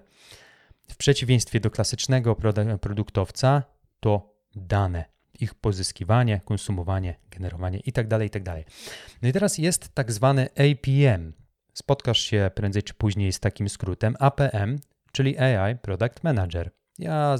w 0.87 0.97
przeciwieństwie 0.97 1.59
do 1.59 1.71
klasycznego 1.71 2.35
produktowca, 2.81 3.63
to 3.99 4.35
dane. 4.55 5.05
Ich 5.39 5.55
pozyskiwanie, 5.55 6.41
konsumowanie, 6.45 7.15
generowanie 7.31 7.79
itd. 7.79 8.09
Tak 8.09 8.21
itd. 8.21 8.63
Tak 8.63 8.73
no 9.21 9.29
i 9.29 9.33
teraz 9.33 9.57
jest 9.57 9.95
tak 9.95 10.11
zwany 10.11 10.49
APM. 10.49 11.33
Spotkasz 11.73 12.19
się 12.19 12.51
prędzej 12.55 12.83
czy 12.83 12.93
później 12.93 13.33
z 13.33 13.39
takim 13.39 13.69
skrótem 13.69 14.15
APM, 14.19 14.79
czyli 15.11 15.37
AI 15.37 15.75
Product 15.75 16.23
Manager. 16.23 16.71
Ja 16.99 17.37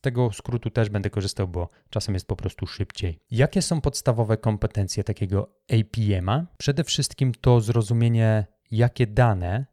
tego 0.00 0.32
skrótu 0.32 0.70
też 0.70 0.88
będę 0.88 1.10
korzystał, 1.10 1.48
bo 1.48 1.68
czasem 1.90 2.14
jest 2.14 2.26
po 2.26 2.36
prostu 2.36 2.66
szybciej. 2.66 3.18
Jakie 3.30 3.62
są 3.62 3.80
podstawowe 3.80 4.36
kompetencje 4.36 5.04
takiego 5.04 5.50
APM-a? 5.72 6.46
Przede 6.58 6.84
wszystkim 6.84 7.32
to 7.40 7.60
zrozumienie, 7.60 8.46
jakie 8.70 9.06
dane 9.06 9.66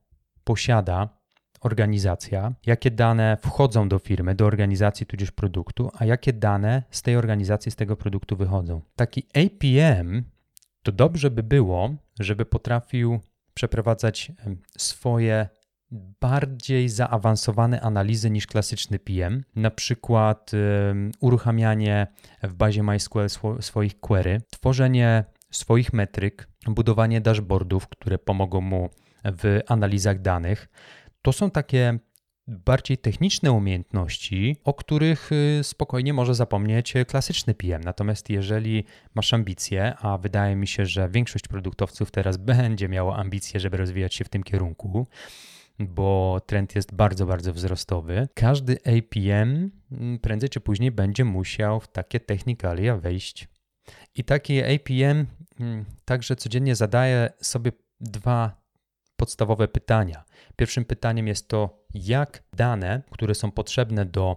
posiada 0.44 1.18
organizacja, 1.62 2.54
jakie 2.66 2.92
dane 2.92 3.38
wchodzą 3.42 3.90
do 3.90 4.00
firmy, 4.00 4.36
do 4.36 4.46
organizacji 4.46 5.06
tudzież 5.06 5.32
produktu, 5.32 5.92
a 5.94 6.06
jakie 6.06 6.34
dane 6.34 6.84
z 6.92 7.02
tej 7.02 7.16
organizacji, 7.16 7.72
z 7.72 7.76
tego 7.76 7.96
produktu 7.96 8.36
wychodzą. 8.36 8.82
Taki 8.96 9.24
APM 9.34 10.24
to 10.84 10.92
dobrze 10.92 11.32
by 11.32 11.44
było, 11.44 11.96
żeby 12.20 12.46
potrafił 12.46 13.20
przeprowadzać 13.54 14.32
swoje 14.78 15.50
bardziej 15.92 16.90
zaawansowane 16.90 17.82
analizy 17.82 18.30
niż 18.30 18.48
klasyczny 18.48 19.00
PM, 19.00 19.44
na 19.56 19.72
przykład 19.72 20.52
uruchamianie 21.20 22.08
w 22.44 22.54
bazie 22.54 22.84
MySQL 22.84 23.28
swoich 23.60 24.00
query, 24.00 24.42
tworzenie 24.50 25.26
swoich 25.52 25.94
metryk, 25.94 26.48
budowanie 26.68 27.22
dashboardów, 27.22 27.88
które 27.88 28.18
pomogą 28.18 28.62
mu 28.62 28.90
w 29.24 29.60
analizach 29.68 30.22
danych. 30.22 30.68
To 31.22 31.34
są 31.34 31.52
takie 31.52 32.00
bardziej 32.48 32.98
techniczne 32.98 33.52
umiejętności, 33.52 34.58
o 34.64 34.74
których 34.74 35.32
y, 35.32 35.64
spokojnie 35.64 36.14
może 36.14 36.36
zapomnieć 36.36 36.94
klasyczny 37.08 37.54
PM. 37.54 37.82
Natomiast 37.84 38.30
jeżeli 38.30 38.84
masz 39.16 39.34
ambicje, 39.34 39.96
a 39.96 40.18
wydaje 40.18 40.56
mi 40.56 40.68
się, 40.68 40.86
że 40.86 41.10
większość 41.10 41.48
produktowców 41.48 42.12
teraz 42.12 42.38
będzie 42.52 42.90
miała 42.90 43.16
ambicje, 43.16 43.60
żeby 43.60 43.78
rozwijać 43.78 44.16
się 44.16 44.26
w 44.26 44.30
tym 44.30 44.44
kierunku, 44.44 45.08
bo 45.80 46.42
trend 46.46 46.76
jest 46.76 46.96
bardzo, 46.96 47.26
bardzo 47.26 47.54
wzrostowy. 47.54 48.28
Każdy 48.34 48.78
APM 48.78 49.72
mm, 49.92 50.20
prędzej 50.20 50.50
czy 50.50 50.60
później 50.60 50.92
będzie 50.92 51.26
musiał 51.26 51.80
w 51.80 51.88
takie 51.88 52.20
technikalia 52.20 52.98
wejść. 52.98 53.48
I 54.16 54.24
taki 54.24 54.64
APM 54.64 55.26
mm, 55.60 55.86
także 56.06 56.36
codziennie 56.36 56.76
zadaje 56.76 57.30
sobie 57.42 57.72
dwa 58.00 58.62
podstawowe 59.16 59.68
pytania. 59.68 60.24
Pierwszym 60.56 60.86
pytaniem 60.86 61.28
jest 61.28 61.48
to, 61.48 61.86
jak 61.94 62.44
dane, 62.54 63.02
które 63.12 63.36
są 63.36 63.52
potrzebne 63.52 64.06
do 64.06 64.36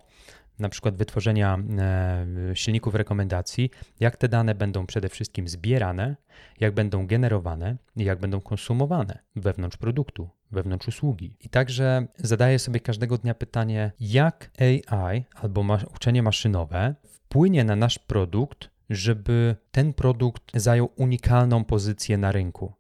na 0.59 0.69
przykład 0.69 0.97
wytworzenia 0.97 1.59
e, 1.79 2.27
silników 2.55 2.95
rekomendacji, 2.95 3.71
jak 4.01 4.17
te 4.17 4.29
dane 4.29 4.55
będą 4.55 4.87
przede 4.87 5.09
wszystkim 5.09 5.49
zbierane, 5.49 6.17
jak 6.61 6.75
będą 6.75 7.07
generowane 7.07 7.77
i 7.97 8.05
jak 8.05 8.21
będą 8.21 8.41
konsumowane 8.41 9.19
wewnątrz 9.37 9.77
produktu, 9.77 10.31
wewnątrz 10.53 10.89
usługi. 10.89 11.37
I 11.41 11.49
także 11.49 12.07
zadaję 12.17 12.59
sobie 12.59 12.81
każdego 12.81 13.19
dnia 13.19 13.35
pytanie, 13.35 13.93
jak 14.01 14.51
AI 14.59 15.25
albo 15.35 15.79
uczenie 15.95 16.23
maszynowe 16.23 16.95
wpłynie 17.05 17.65
na 17.65 17.77
nasz 17.77 17.99
produkt, 17.99 18.71
żeby 18.91 19.57
ten 19.71 19.93
produkt 19.93 20.43
zajął 20.55 20.91
unikalną 20.97 21.65
pozycję 21.65 22.19
na 22.19 22.33
rynku. 22.33 22.75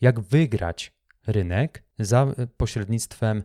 Jak 0.00 0.20
wygrać 0.20 0.92
rynek 1.26 1.84
za 1.98 2.26
pośrednictwem 2.56 3.42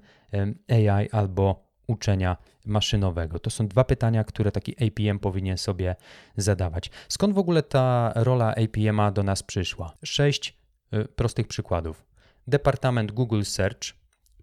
AI 0.70 1.10
albo 1.12 1.68
uczenia 1.88 2.38
maszynowego? 2.66 3.40
To 3.40 3.50
są 3.50 3.68
dwa 3.68 3.84
pytania, 3.84 4.24
które 4.24 4.52
taki 4.52 4.76
APM 4.86 5.20
powinien 5.20 5.58
sobie 5.58 5.96
zadawać. 6.38 6.92
Skąd 7.10 7.36
w 7.36 7.38
ogóle 7.38 7.64
ta 7.64 8.14
rola 8.16 8.56
APM 8.56 9.14
do 9.14 9.24
nas 9.24 9.44
przyszła? 9.44 9.94
Sześć 10.04 10.58
y, 10.94 11.06
prostych 11.06 11.48
przykładów. 11.48 12.07
Departament 12.48 13.12
Google 13.12 13.44
Search, 13.44 13.94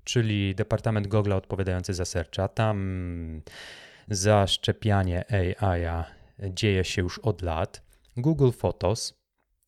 czyli 0.05 0.55
departament 0.55 1.07
Google 1.07 1.33
odpowiadający 1.33 1.95
za 1.95 2.05
searcha. 2.05 2.49
Tam 2.49 3.43
zaszczepianie 4.09 5.25
AI 5.61 6.05
dzieje 6.51 6.85
się 6.85 7.03
już 7.03 7.19
od 7.19 7.43
lat. 7.43 7.83
Google 8.17 8.51
Photos, 8.51 9.15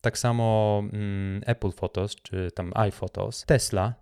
tak 0.01 0.17
samo 0.17 0.79
mm, 0.93 1.41
Apple 1.45 1.71
Photos, 1.71 2.15
czy 2.15 2.51
tam 2.51 2.71
iPhotos, 2.75 3.45
Tesla, 3.45 3.93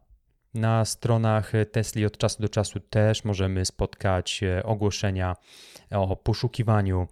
na 0.56 0.86
stronach 0.86 1.52
Tesla 1.72 2.08
od 2.08 2.18
czasu 2.18 2.42
do 2.42 2.50
czasu 2.50 2.80
też 2.80 3.24
możemy 3.24 3.66
spotkać 3.66 4.44
e, 4.44 4.64
ogłoszenia 4.64 5.36
o 5.92 6.16
poszukiwaniu 6.16 7.08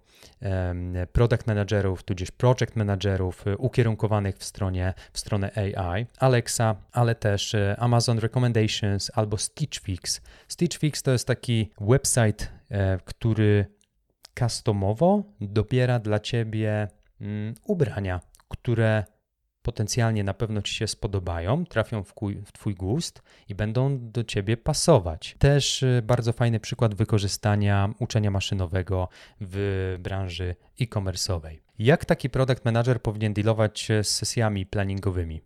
product 1.12 1.46
managerów, 1.46 2.02
tudzież 2.02 2.30
project 2.30 2.76
managerów 2.76 3.46
e, 3.46 3.56
ukierunkowanych 3.56 4.36
w, 4.36 4.44
stronie, 4.44 4.94
w 5.12 5.18
stronę 5.18 5.50
AI, 5.56 6.06
Alexa, 6.18 6.76
ale 6.92 7.14
też 7.14 7.54
e, 7.54 7.76
Amazon 7.78 8.18
Recommendations 8.18 9.10
albo 9.14 9.38
Stitch 9.38 9.80
Fix. 9.80 10.20
Stitch 10.48 10.78
Fix 10.78 11.02
to 11.02 11.10
jest 11.10 11.26
taki 11.26 11.70
website, 11.80 12.48
który 13.04 13.66
customowo 14.38 15.22
dobiera 15.40 15.98
dla 15.98 16.18
ciebie 16.18 16.88
mm, 17.20 17.54
ubrania, 17.64 18.20
które 18.48 19.04
potencjalnie 19.64 20.24
na 20.24 20.34
pewno 20.34 20.62
Ci 20.62 20.74
się 20.74 20.86
spodobają, 20.86 21.66
trafią 21.66 22.02
w, 22.04 22.14
kuj, 22.14 22.42
w 22.46 22.52
Twój 22.52 22.74
gust 22.74 23.22
i 23.48 23.54
będą 23.54 24.10
do 24.10 24.24
Ciebie 24.24 24.56
pasować. 24.56 25.36
Też 25.38 25.82
y, 25.82 26.02
bardzo 26.04 26.32
fajny 26.32 26.60
przykład 26.60 26.94
wykorzystania 26.94 27.94
uczenia 27.98 28.30
maszynowego 28.30 29.08
w 29.40 29.96
branży 30.00 30.56
e-commerce'owej. 30.80 31.58
Jak 31.78 32.04
taki 32.04 32.30
product 32.30 32.64
manager 32.64 33.02
powinien 33.02 33.34
dealować 33.34 33.88
z 34.02 34.08
sesjami 34.08 34.66
planningowymi? 34.66 35.40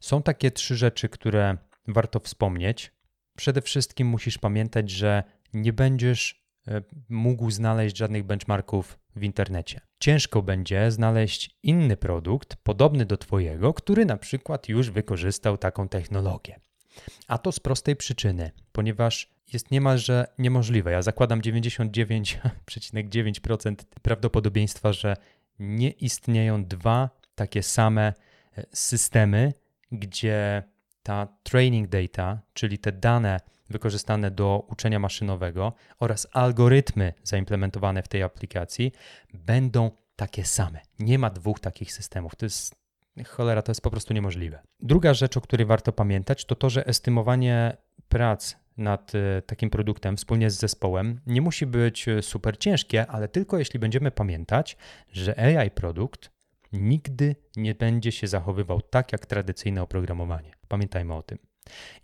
Są 0.00 0.22
takie 0.22 0.50
trzy 0.50 0.76
rzeczy, 0.76 1.08
które 1.08 1.56
warto 1.88 2.20
wspomnieć. 2.20 2.92
Przede 3.36 3.62
wszystkim 3.62 4.08
musisz 4.08 4.38
pamiętać, 4.38 4.90
że 4.90 5.22
nie 5.54 5.72
będziesz 5.72 6.44
y, 6.68 6.84
mógł 7.08 7.50
znaleźć 7.50 7.96
żadnych 7.96 8.24
benchmarków 8.24 8.98
w 9.18 9.24
internecie. 9.24 9.80
Ciężko 10.00 10.42
będzie 10.42 10.90
znaleźć 10.90 11.50
inny 11.62 11.96
produkt 11.96 12.56
podobny 12.56 13.04
do 13.04 13.16
Twojego, 13.16 13.74
który 13.74 14.04
na 14.04 14.16
przykład 14.16 14.68
już 14.68 14.90
wykorzystał 14.90 15.58
taką 15.58 15.88
technologię. 15.88 16.60
A 17.28 17.38
to 17.38 17.52
z 17.52 17.60
prostej 17.60 17.96
przyczyny, 17.96 18.50
ponieważ 18.72 19.30
jest 19.52 19.70
niemalże 19.70 20.26
niemożliwe. 20.38 20.92
Ja 20.92 21.02
zakładam 21.02 21.40
99,9% 21.40 23.74
prawdopodobieństwa, 24.02 24.92
że 24.92 25.16
nie 25.58 25.90
istnieją 25.90 26.64
dwa 26.64 27.10
takie 27.34 27.62
same 27.62 28.14
e, 28.58 28.64
systemy, 28.72 29.52
gdzie 29.92 30.62
ta 31.02 31.28
training 31.42 31.88
data, 31.88 32.40
czyli 32.54 32.78
te 32.78 32.92
dane, 32.92 33.40
wykorzystane 33.70 34.30
do 34.30 34.66
uczenia 34.68 34.98
maszynowego 34.98 35.72
oraz 35.98 36.26
algorytmy 36.32 37.12
zaimplementowane 37.22 38.02
w 38.02 38.08
tej 38.08 38.22
aplikacji 38.22 38.92
będą 39.34 39.90
takie 40.16 40.44
same. 40.44 40.80
Nie 40.98 41.18
ma 41.18 41.30
dwóch 41.30 41.60
takich 41.60 41.92
systemów. 41.92 42.36
To 42.36 42.46
jest 42.46 42.74
cholera, 43.26 43.62
to 43.62 43.70
jest 43.70 43.80
po 43.80 43.90
prostu 43.90 44.14
niemożliwe. 44.14 44.62
Druga 44.80 45.14
rzecz, 45.14 45.36
o 45.36 45.40
której 45.40 45.66
warto 45.66 45.92
pamiętać, 45.92 46.44
to 46.44 46.54
to, 46.54 46.70
że 46.70 46.86
estymowanie 46.86 47.76
prac 48.08 48.56
nad 48.76 49.12
e, 49.14 49.42
takim 49.42 49.70
produktem 49.70 50.16
wspólnie 50.16 50.50
z 50.50 50.58
zespołem 50.58 51.20
nie 51.26 51.40
musi 51.42 51.66
być 51.66 52.08
e, 52.08 52.22
super 52.22 52.58
ciężkie, 52.58 53.06
ale 53.06 53.28
tylko 53.28 53.58
jeśli 53.58 53.80
będziemy 53.80 54.10
pamiętać, 54.10 54.76
że 55.12 55.38
AI 55.38 55.70
produkt 55.70 56.30
nigdy 56.72 57.36
nie 57.56 57.74
będzie 57.74 58.12
się 58.12 58.26
zachowywał 58.26 58.80
tak 58.80 59.12
jak 59.12 59.26
tradycyjne 59.26 59.82
oprogramowanie. 59.82 60.52
Pamiętajmy 60.68 61.14
o 61.14 61.22
tym. 61.22 61.38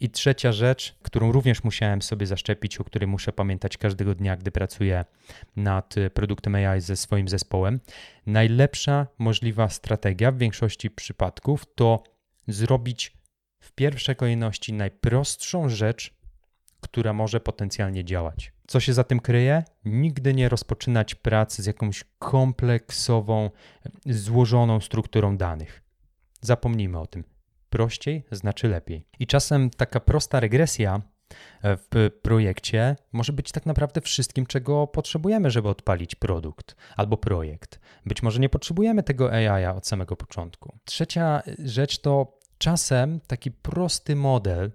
I 0.00 0.10
trzecia 0.10 0.52
rzecz, 0.52 0.94
którą 1.02 1.32
również 1.32 1.64
musiałem 1.64 2.02
sobie 2.02 2.26
zaszczepić, 2.26 2.78
o 2.78 2.84
której 2.84 3.06
muszę 3.06 3.32
pamiętać 3.32 3.76
każdego 3.76 4.14
dnia, 4.14 4.36
gdy 4.36 4.50
pracuję 4.50 5.04
nad 5.56 5.94
produktem 6.14 6.54
AI 6.54 6.80
ze 6.80 6.96
swoim 6.96 7.28
zespołem. 7.28 7.80
Najlepsza 8.26 9.06
możliwa 9.18 9.68
strategia 9.68 10.32
w 10.32 10.38
większości 10.38 10.90
przypadków 10.90 11.64
to 11.74 12.02
zrobić 12.48 13.16
w 13.60 13.72
pierwszej 13.72 14.16
kolejności 14.16 14.72
najprostszą 14.72 15.68
rzecz, 15.68 16.14
która 16.80 17.12
może 17.12 17.40
potencjalnie 17.40 18.04
działać. 18.04 18.52
Co 18.66 18.80
się 18.80 18.92
za 18.92 19.04
tym 19.04 19.20
kryje? 19.20 19.64
Nigdy 19.84 20.34
nie 20.34 20.48
rozpoczynać 20.48 21.14
pracy 21.14 21.62
z 21.62 21.66
jakąś 21.66 22.04
kompleksową, 22.18 23.50
złożoną 24.06 24.80
strukturą 24.80 25.36
danych. 25.36 25.82
Zapomnijmy 26.40 26.98
o 26.98 27.06
tym 27.06 27.24
prościej 27.74 28.24
znaczy 28.30 28.68
lepiej. 28.68 29.06
I 29.18 29.26
czasem 29.26 29.70
taka 29.70 30.00
prosta 30.00 30.40
regresja 30.40 31.02
e, 31.62 31.76
w 31.76 32.10
projekcie 32.22 32.96
może 33.12 33.32
być 33.32 33.52
tak 33.52 33.66
naprawdę 33.66 34.00
wszystkim, 34.00 34.46
czego 34.46 34.86
potrzebujemy, 34.86 35.50
żeby 35.50 35.68
odpalić 35.68 36.14
produkt 36.14 36.76
albo 36.96 37.16
projekt. 37.16 37.80
Być 38.06 38.22
może 38.22 38.40
nie 38.40 38.48
potrzebujemy 38.48 39.02
tego 39.02 39.32
AI 39.32 39.66
od 39.66 39.86
samego 39.86 40.16
początku. 40.16 40.78
Trzecia 40.84 41.42
rzecz 41.64 41.98
to 41.98 42.38
czasem 42.58 43.20
taki 43.26 43.50
prosty 43.50 44.16
model 44.16 44.70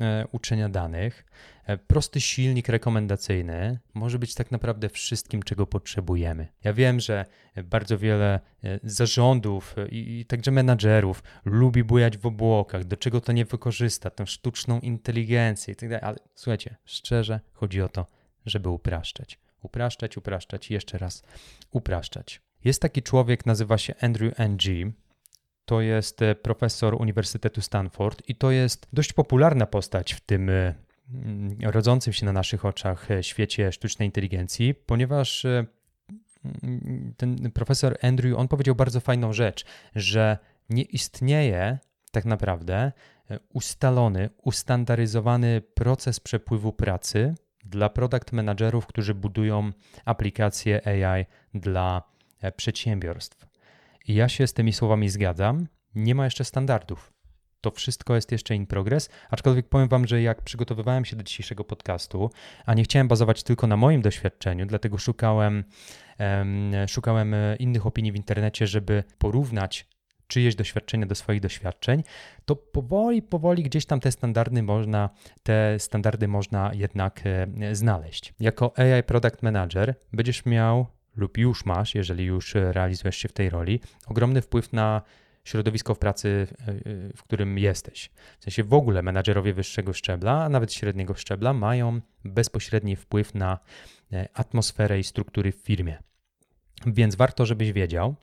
E, 0.00 0.26
uczenia 0.32 0.68
danych. 0.68 1.24
E, 1.70 1.78
prosty 1.78 2.20
silnik 2.20 2.68
rekomendacyjny 2.68 3.78
może 3.94 4.18
być 4.18 4.34
tak 4.34 4.50
naprawdę 4.50 4.88
wszystkim, 4.88 5.42
czego 5.42 5.66
potrzebujemy. 5.66 6.48
Ja 6.64 6.72
wiem, 6.72 7.00
że 7.00 7.24
bardzo 7.64 7.98
wiele 7.98 8.40
e, 8.64 8.80
zarządów 8.82 9.74
i, 9.90 10.24
także 10.28 10.50
menadżerów 10.50 11.22
lubi 11.44 11.84
bujać 11.84 12.18
w 12.18 12.26
obłokach, 12.26 12.84
do 12.84 12.96
czego 12.96 13.20
to 13.20 13.32
nie 13.32 13.44
wykorzysta, 13.44 14.10
tę 14.10 14.26
sztuczną 14.26 14.80
inteligencję 14.80 15.74
i 15.74 15.76
tak 15.76 16.02
ale 16.02 16.16
słuchajcie, 16.34 16.76
szczerze 16.84 17.40
chodzi 17.52 17.82
o 17.82 17.88
to, 17.88 18.06
żeby 18.46 18.68
upraszczać. 18.68 19.38
Upraszczać, 19.62 20.16
upraszczać 20.16 20.70
jeszcze 20.70 20.98
raz 20.98 21.22
upraszczać. 21.70 22.40
Jest 22.64 22.82
taki 22.82 23.02
człowiek, 23.02 23.46
nazywa 23.46 23.78
się 23.78 23.94
Andrew 24.00 24.38
Ng 24.38 24.92
to 25.64 25.80
jest 25.80 26.22
e, 26.22 26.34
profesor 26.34 26.94
Uniwersytetu 26.94 27.60
Stanford 27.60 28.22
i 28.28 28.34
to 28.34 28.50
jest 28.50 28.86
dość 28.92 29.12
popularna 29.12 29.66
postać 29.66 30.14
w 30.14 30.20
tym 30.20 30.50
e, 30.50 30.74
rodzącym 31.62 32.12
się 32.12 32.26
na 32.26 32.32
naszych 32.32 32.64
oczach 32.64 33.10
e, 33.10 33.22
świecie 33.22 33.72
sztucznej 33.72 34.08
inteligencji, 34.08 34.74
ponieważ 34.74 35.44
mm, 35.44 37.14
ten 37.16 37.50
profesor 37.52 37.96
Andrew, 38.02 38.38
on 38.38 38.48
powiedział 38.48 38.74
bardzo 38.74 39.00
fajną 39.00 39.32
rzecz, 39.32 39.64
że 39.94 40.38
nie 40.70 40.82
istnieje 40.82 41.78
tak 42.12 42.24
naprawdę 42.24 42.92
ustalony, 43.52 44.30
ustandaryzowany 44.42 45.60
proces 45.74 46.20
przepływu 46.20 46.72
pracy 46.72 47.34
dla 47.64 47.88
product 47.88 48.32
managerów, 48.32 48.86
którzy 48.86 49.14
budują 49.14 49.72
aplikacje 50.04 50.86
AI 50.86 51.26
dla 51.54 52.02
przedsiębiorstw. 52.56 53.46
I 54.06 54.14
ja 54.14 54.28
się 54.28 54.46
z 54.46 54.52
tymi 54.52 54.72
słowami 54.72 55.08
zgadzam. 55.08 55.66
Nie 55.94 56.14
ma 56.14 56.24
jeszcze 56.24 56.44
standardów. 56.44 57.12
To 57.60 57.70
wszystko 57.70 58.14
jest 58.14 58.32
jeszcze 58.32 58.54
in 58.54 58.66
progress, 58.66 59.08
aczkolwiek 59.30 59.68
powiem 59.68 59.88
Wam, 59.88 60.06
że 60.06 60.22
jak 60.22 60.42
przygotowywałem 60.42 61.04
się 61.04 61.16
do 61.16 61.22
dzisiejszego 61.22 61.64
podcastu, 61.64 62.30
a 62.66 62.74
nie 62.74 62.82
chciałem 62.82 63.08
bazować 63.08 63.42
tylko 63.42 63.66
na 63.66 63.76
moim 63.76 64.02
doświadczeniu, 64.02 64.66
dlatego 64.66 64.98
szukałem, 64.98 65.64
um, 66.18 66.72
szukałem 66.88 67.34
innych 67.58 67.86
opinii 67.86 68.12
w 68.12 68.16
internecie, 68.16 68.66
żeby 68.66 69.04
porównać 69.18 69.86
czyjeś 70.30 70.54
doświadczenia 70.54 71.06
do 71.06 71.14
swoich 71.14 71.40
doświadczeń, 71.40 72.02
to 72.44 72.56
powoli, 72.56 73.22
powoli 73.22 73.62
gdzieś 73.62 73.86
tam 73.86 74.00
te 74.00 74.12
standardy 74.12 74.62
można, 74.62 75.10
te 75.42 75.78
standardy 75.78 76.28
można 76.28 76.70
jednak 76.74 77.20
e, 77.24 77.74
znaleźć. 77.74 78.34
Jako 78.40 78.72
AI 78.78 79.02
Product 79.02 79.42
Manager 79.42 79.94
będziesz 80.12 80.46
miał 80.46 80.86
lub 81.16 81.38
już 81.38 81.64
masz, 81.64 81.94
jeżeli 81.94 82.24
już 82.24 82.54
realizujesz 82.54 83.16
się 83.16 83.28
w 83.28 83.32
tej 83.32 83.50
roli, 83.50 83.80
ogromny 84.06 84.42
wpływ 84.42 84.72
na 84.72 85.02
środowisko 85.44 85.94
w 85.94 85.98
pracy, 85.98 86.46
e, 86.60 86.74
w 87.16 87.22
którym 87.22 87.58
jesteś. 87.58 88.10
W 88.38 88.44
sensie 88.44 88.64
w 88.64 88.74
ogóle 88.74 89.02
menadżerowie 89.02 89.54
wyższego 89.54 89.92
szczebla, 89.92 90.44
a 90.44 90.48
nawet 90.48 90.72
średniego 90.72 91.14
szczebla 91.14 91.52
mają 91.52 92.00
bezpośredni 92.24 92.96
wpływ 92.96 93.34
na 93.34 93.58
e, 94.12 94.28
atmosferę 94.34 94.98
i 94.98 95.04
struktury 95.04 95.52
w 95.52 95.56
firmie. 95.56 96.02
Więc 96.86 97.14
warto, 97.14 97.46
żebyś 97.46 97.72
wiedział, 97.72 98.14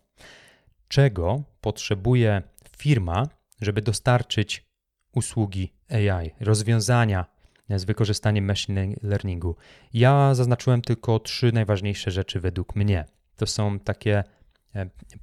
czego 0.87 1.43
potrzebuje 1.61 2.41
firma, 2.77 3.27
żeby 3.61 3.81
dostarczyć 3.81 4.65
usługi 5.13 5.73
AI, 5.89 6.31
rozwiązania 6.39 7.25
z 7.69 7.83
wykorzystaniem 7.83 8.45
machine 8.45 8.87
learningu. 9.03 9.55
Ja 9.93 10.35
zaznaczyłem 10.35 10.81
tylko 10.81 11.19
trzy 11.19 11.51
najważniejsze 11.51 12.11
rzeczy 12.11 12.39
według 12.39 12.75
mnie. 12.75 13.05
To 13.35 13.45
są 13.45 13.79
takie 13.79 14.17
e, 14.17 14.23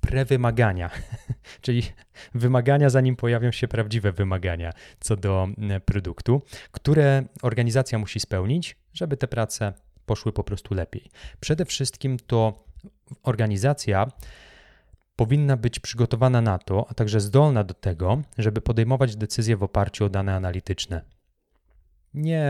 prewymagania, 0.00 0.90
czyli 1.60 1.82
wymagania, 2.34 2.90
zanim 2.90 3.16
pojawią 3.16 3.52
się 3.52 3.68
prawdziwe 3.68 4.12
wymagania 4.12 4.72
co 5.00 5.16
do 5.16 5.48
e, 5.70 5.80
produktu, 5.80 6.42
które 6.72 7.24
organizacja 7.42 7.98
musi 7.98 8.20
spełnić, 8.20 8.76
żeby 8.92 9.16
te 9.16 9.28
prace 9.28 9.72
poszły 10.06 10.32
po 10.32 10.44
prostu 10.44 10.74
lepiej. 10.74 11.10
Przede 11.40 11.64
wszystkim 11.64 12.16
to 12.26 12.64
organizacja 13.22 14.06
powinna 15.16 15.56
być 15.56 15.80
przygotowana 15.80 16.40
na 16.40 16.58
to, 16.58 16.86
a 16.90 16.94
także 16.94 17.20
zdolna 17.20 17.64
do 17.64 17.74
tego, 17.74 18.22
żeby 18.38 18.60
podejmować 18.60 19.16
decyzje 19.16 19.56
w 19.56 19.62
oparciu 19.62 20.04
o 20.04 20.08
dane 20.08 20.34
analityczne. 20.34 21.13
Nie 22.14 22.44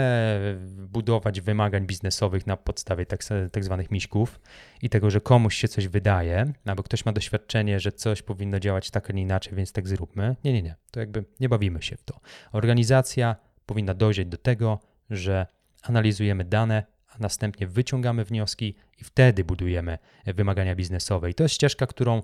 budować 0.66 1.40
wymagań 1.40 1.86
biznesowych 1.86 2.46
na 2.46 2.56
podstawie 2.56 3.06
tak, 3.06 3.20
tak 3.52 3.64
zwanych 3.64 3.90
miśków 3.90 4.40
i 4.82 4.88
tego, 4.88 5.10
że 5.10 5.20
komuś 5.20 5.56
się 5.56 5.68
coś 5.68 5.88
wydaje, 5.88 6.52
albo 6.66 6.82
ktoś 6.82 7.04
ma 7.04 7.12
doświadczenie, 7.12 7.80
że 7.80 7.92
coś 7.92 8.22
powinno 8.22 8.60
działać 8.60 8.90
tak, 8.90 9.10
a 9.10 9.12
nie 9.12 9.22
inaczej, 9.22 9.54
więc 9.54 9.72
tak 9.72 9.88
zróbmy. 9.88 10.36
Nie, 10.44 10.52
nie, 10.52 10.62
nie. 10.62 10.74
To 10.90 11.00
jakby 11.00 11.24
nie 11.40 11.48
bawimy 11.48 11.82
się 11.82 11.96
w 11.96 12.04
to. 12.04 12.20
Organizacja 12.52 13.36
powinna 13.66 13.94
dojrzeć 13.94 14.28
do 14.28 14.36
tego, 14.36 14.80
że 15.10 15.46
analizujemy 15.82 16.44
dane, 16.44 16.84
a 17.08 17.18
następnie 17.18 17.66
wyciągamy 17.66 18.24
wnioski 18.24 18.74
i 19.00 19.04
wtedy 19.04 19.44
budujemy 19.44 19.98
wymagania 20.26 20.74
biznesowe. 20.74 21.30
I 21.30 21.34
to 21.34 21.42
jest 21.42 21.54
ścieżka, 21.54 21.86
którą 21.86 22.22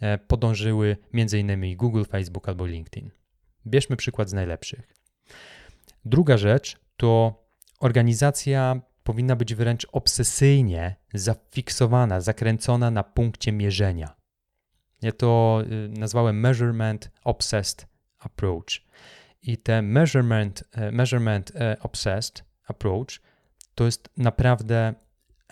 e, 0.00 0.18
podążyły 0.18 0.96
m.in. 1.14 1.76
Google, 1.76 2.04
Facebook 2.04 2.48
albo 2.48 2.66
LinkedIn. 2.66 3.10
Bierzmy 3.66 3.96
przykład 3.96 4.30
z 4.30 4.32
najlepszych. 4.32 5.01
Druga 6.04 6.36
rzecz 6.36 6.76
to 6.96 7.42
organizacja 7.80 8.80
powinna 9.02 9.36
być 9.36 9.54
wręcz 9.54 9.86
obsesyjnie 9.92 10.96
zafiksowana, 11.14 12.20
zakręcona 12.20 12.90
na 12.90 13.02
punkcie 13.02 13.52
mierzenia. 13.52 14.16
Ja 15.02 15.12
to 15.12 15.62
y, 15.66 15.88
nazwałem 15.88 16.40
measurement 16.40 17.10
obsessed 17.24 17.86
approach. 18.18 18.82
I 19.42 19.58
ten 19.58 19.86
measurement, 19.86 20.64
e, 20.72 20.92
measurement 20.92 21.52
e, 21.54 21.76
obsessed 21.80 22.44
approach 22.66 23.20
to 23.74 23.84
jest 23.84 24.08
naprawdę 24.16 24.94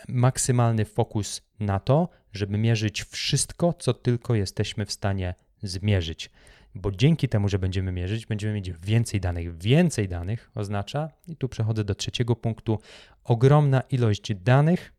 maksymalny 0.09 0.85
fokus 0.85 1.43
na 1.61 1.81
to, 1.81 2.09
żeby 2.33 2.59
mierzyć 2.59 3.03
wszystko, 3.03 3.73
co 3.73 3.95
tylko 3.95 4.35
jesteśmy 4.35 4.87
w 4.87 4.93
stanie 4.93 5.35
zmierzyć. 5.63 6.31
Bo 6.75 6.91
dzięki 6.91 7.29
temu, 7.29 7.49
że 7.49 7.59
będziemy 7.59 7.93
mierzyć, 7.93 8.27
będziemy 8.27 8.55
mieć 8.55 8.71
więcej 8.71 9.21
danych. 9.21 9.59
Więcej 9.59 10.09
danych 10.09 10.51
oznacza, 10.55 11.11
i 11.27 11.37
tu 11.37 11.49
przechodzę 11.49 11.85
do 11.85 11.95
trzeciego 11.95 12.37
punktu, 12.37 12.79
ogromna 13.25 13.81
ilość 13.81 14.35
danych 14.35 14.93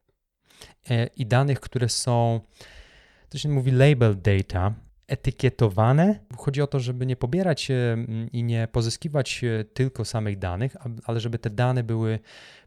e, 0.89 1.05
i 1.05 1.25
danych, 1.25 1.59
które 1.59 1.89
są, 1.89 2.41
to 3.29 3.37
się 3.37 3.49
mówi 3.49 3.71
label 3.71 4.21
data, 4.21 4.73
etykietowane. 5.07 6.19
Chodzi 6.37 6.61
o 6.61 6.67
to, 6.67 6.79
żeby 6.79 7.05
nie 7.05 7.15
pobierać 7.15 7.67
i 8.31 8.43
nie 8.43 8.67
pozyskiwać 8.71 9.41
tylko 9.73 10.05
samych 10.05 10.39
danych, 10.39 10.75
ale 11.05 11.19
żeby 11.19 11.39
te 11.39 11.49
dane 11.49 11.83
były 11.83 12.19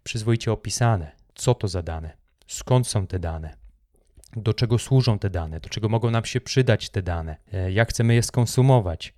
przyzwoicie 0.02 0.52
opisane. 0.52 1.12
Co 1.34 1.54
to 1.54 1.68
za 1.68 1.82
dane? 1.82 2.16
Skąd 2.46 2.86
są 2.86 3.06
te 3.06 3.18
dane? 3.18 3.63
Do 4.36 4.54
czego 4.54 4.78
służą 4.78 5.18
te 5.18 5.30
dane? 5.30 5.60
Do 5.60 5.68
czego 5.68 5.88
mogą 5.88 6.10
nam 6.10 6.24
się 6.24 6.40
przydać 6.40 6.90
te 6.90 7.02
dane? 7.02 7.36
E, 7.52 7.72
jak 7.72 7.90
chcemy 7.90 8.14
je 8.14 8.22
skonsumować? 8.22 9.14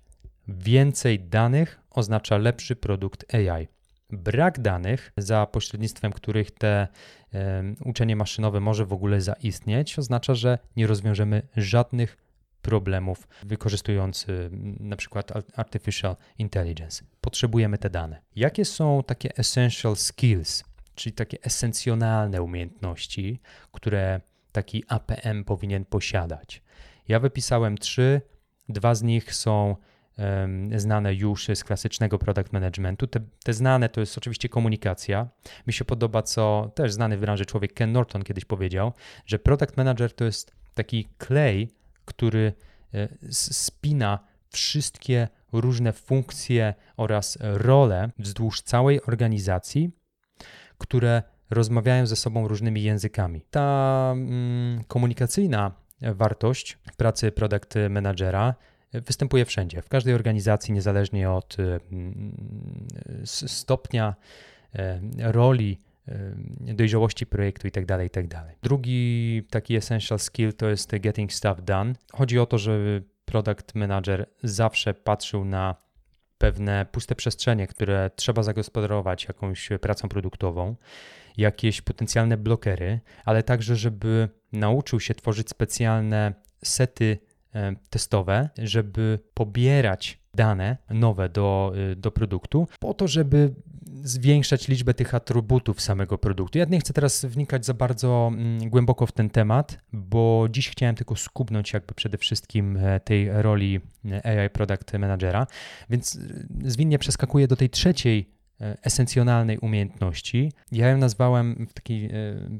Więcej 0.47 1.19
danych 1.19 1.81
oznacza 1.89 2.37
lepszy 2.37 2.75
produkt 2.75 3.35
AI. 3.35 3.67
Brak 4.09 4.59
danych, 4.59 5.11
za 5.17 5.45
pośrednictwem 5.45 6.11
których 6.11 6.51
te 6.51 6.87
uczenie 7.85 8.15
maszynowe 8.15 8.59
może 8.59 8.85
w 8.85 8.93
ogóle 8.93 9.21
zaistnieć, 9.21 9.99
oznacza, 9.99 10.35
że 10.35 10.59
nie 10.75 10.87
rozwiążemy 10.87 11.41
żadnych 11.57 12.17
problemów, 12.61 13.27
wykorzystując 13.43 14.29
y, 14.29 14.49
na 14.79 14.95
przykład 14.95 15.31
artificial 15.55 16.15
intelligence. 16.37 17.03
Potrzebujemy 17.21 17.77
te 17.77 17.89
dane. 17.89 18.21
Jakie 18.35 18.65
są 18.65 19.03
takie 19.03 19.37
essential 19.37 19.95
skills, 19.95 20.63
czyli 20.95 21.13
takie 21.13 21.37
esencjonalne 21.41 22.41
umiejętności, 22.41 23.39
które 23.71 24.21
taki 24.57 24.83
APM 24.87 25.43
powinien 25.43 25.85
posiadać? 25.85 26.61
Ja 27.07 27.19
wypisałem 27.19 27.77
trzy, 27.77 28.21
dwa 28.69 28.95
z 28.95 29.03
nich 29.03 29.33
są 29.33 29.75
um, 30.17 30.79
znane 30.79 31.13
już 31.13 31.47
z 31.55 31.63
klasycznego 31.63 32.19
product 32.19 32.53
managementu. 32.53 33.07
Te, 33.07 33.19
te, 33.43 33.53
znane 33.53 33.89
to 33.89 33.99
jest 33.99 34.17
oczywiście 34.17 34.49
komunikacja. 34.49 35.27
Mi 35.67 35.73
się 35.73 35.85
podoba, 35.85 36.21
co 36.21 36.71
też 36.75 36.93
znany 36.93 37.17
w 37.17 37.19
branży 37.19 37.45
człowiek 37.45 37.73
Ken 37.73 37.91
Norton 37.91 38.23
kiedyś 38.23 38.45
powiedział, 38.45 38.93
że 39.25 39.39
product 39.39 39.77
manager 39.77 40.15
to 40.15 40.25
jest 40.25 40.55
taki 40.73 41.07
klej, 41.17 41.71
który 42.05 42.53
e, 42.93 43.07
spina 43.31 44.19
wszystkie 44.49 45.27
różne 45.51 45.93
funkcje 45.93 46.73
oraz 46.97 47.37
role 47.41 48.09
wzdłuż 48.19 48.61
całej 48.61 49.01
organizacji, 49.01 49.91
które 50.77 51.23
rozmawiają 51.49 52.07
ze 52.07 52.15
sobą 52.15 52.47
różnymi 52.47 52.83
językami. 52.83 53.41
Ta 53.51 54.09
mm, 54.15 54.83
komunikacyjna 54.87 55.71
wartość 56.01 56.77
pracy 56.97 57.31
product 57.31 57.73
managera 57.89 58.55
występuje 58.93 59.45
wszędzie, 59.45 59.81
w 59.81 59.89
każdej 59.89 60.13
organizacji, 60.13 60.73
niezależnie 60.73 61.31
od 61.31 61.57
mm, 61.59 62.37
stopnia 63.25 64.15
e, 64.75 65.01
roli 65.31 65.79
dojrzałości 66.59 67.25
projektu 67.25 67.67
itd., 67.67 67.85
tak 67.87 68.03
itd. 68.03 68.27
Tak 68.29 68.55
Drugi 68.63 69.43
taki 69.49 69.75
essential 69.75 70.19
skill 70.19 70.53
to 70.53 70.69
jest 70.69 70.97
getting 70.97 71.33
stuff 71.33 71.61
done. 71.63 71.93
Chodzi 72.13 72.39
o 72.39 72.45
to, 72.45 72.57
żeby 72.57 73.03
product 73.25 73.75
manager 73.75 74.25
zawsze 74.43 74.93
patrzył 74.93 75.45
na 75.45 75.75
pewne 76.37 76.85
puste 76.91 77.15
przestrzenie, 77.15 77.67
które 77.67 78.11
trzeba 78.15 78.43
zagospodarować 78.43 79.25
jakąś 79.25 79.69
pracą 79.81 80.09
produktową, 80.09 80.75
jakieś 81.37 81.81
potencjalne 81.81 82.37
blokery, 82.37 82.99
ale 83.25 83.43
także, 83.43 83.75
żeby 83.75 84.29
nauczył 84.53 84.99
się 84.99 85.15
tworzyć 85.15 85.49
specjalne 85.49 86.33
sety 86.63 87.17
testowe, 87.89 88.49
żeby 88.57 89.19
pobierać 89.33 90.19
dane 90.37 90.77
nowe 90.89 91.29
do, 91.29 91.73
y, 91.91 91.95
do 91.95 92.11
produktu, 92.11 92.67
po 92.79 92.93
to, 92.93 93.07
żeby 93.07 93.53
zwiększać 94.03 94.67
liczbę 94.67 94.93
tych 94.93 95.15
atrybutów 95.15 95.81
samego 95.81 96.17
produktu. 96.17 96.59
Ja 96.59 96.65
nie 96.65 96.79
chcę 96.79 96.93
teraz 96.93 97.25
wnikać 97.25 97.65
za 97.65 97.73
bardzo 97.73 98.31
mm, 98.33 98.69
głęboko 98.69 99.05
w 99.05 99.11
ten 99.11 99.29
temat, 99.29 99.79
bo 99.93 100.47
dziś 100.49 100.69
chciałem 100.69 100.95
tylko 100.95 101.15
skubnąć 101.15 101.73
jakby 101.73 101.93
przede 101.93 102.17
wszystkim 102.17 102.77
e, 102.77 102.99
tej 102.99 103.29
roli 103.41 103.79
e, 104.05 104.41
AI 104.41 104.49
Product 104.49 104.93
Managera, 104.93 105.47
więc 105.89 106.15
e, 106.15 106.19
zwinnie 106.69 106.99
przeskakuję 106.99 107.47
do 107.47 107.55
tej 107.55 107.69
trzeciej 107.69 108.36
esencjonalnej 108.59 109.57
umiejętności. 109.57 110.51
Ja 110.71 110.89
ją 110.89 110.97
nazwałem 110.97 111.67
w 111.69 111.73
takiej 111.73 112.09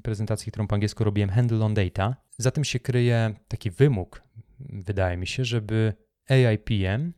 prezentacji, 0.04 0.52
którą 0.52 0.68
po 0.68 0.76
angielsku 0.76 1.04
robiłem 1.04 1.30
handle 1.30 1.66
on 1.66 1.74
data. 1.74 2.16
Za 2.38 2.52
tym 2.52 2.64
się 2.64 2.80
kryje 2.80 3.34
taki 3.48 3.72
wymóg, 3.72 4.24
wydaje 4.60 5.18
mi 5.18 5.28
się, 5.28 5.46
żeby 5.46 5.94
AI 6.30 6.58
PM 6.58 7.14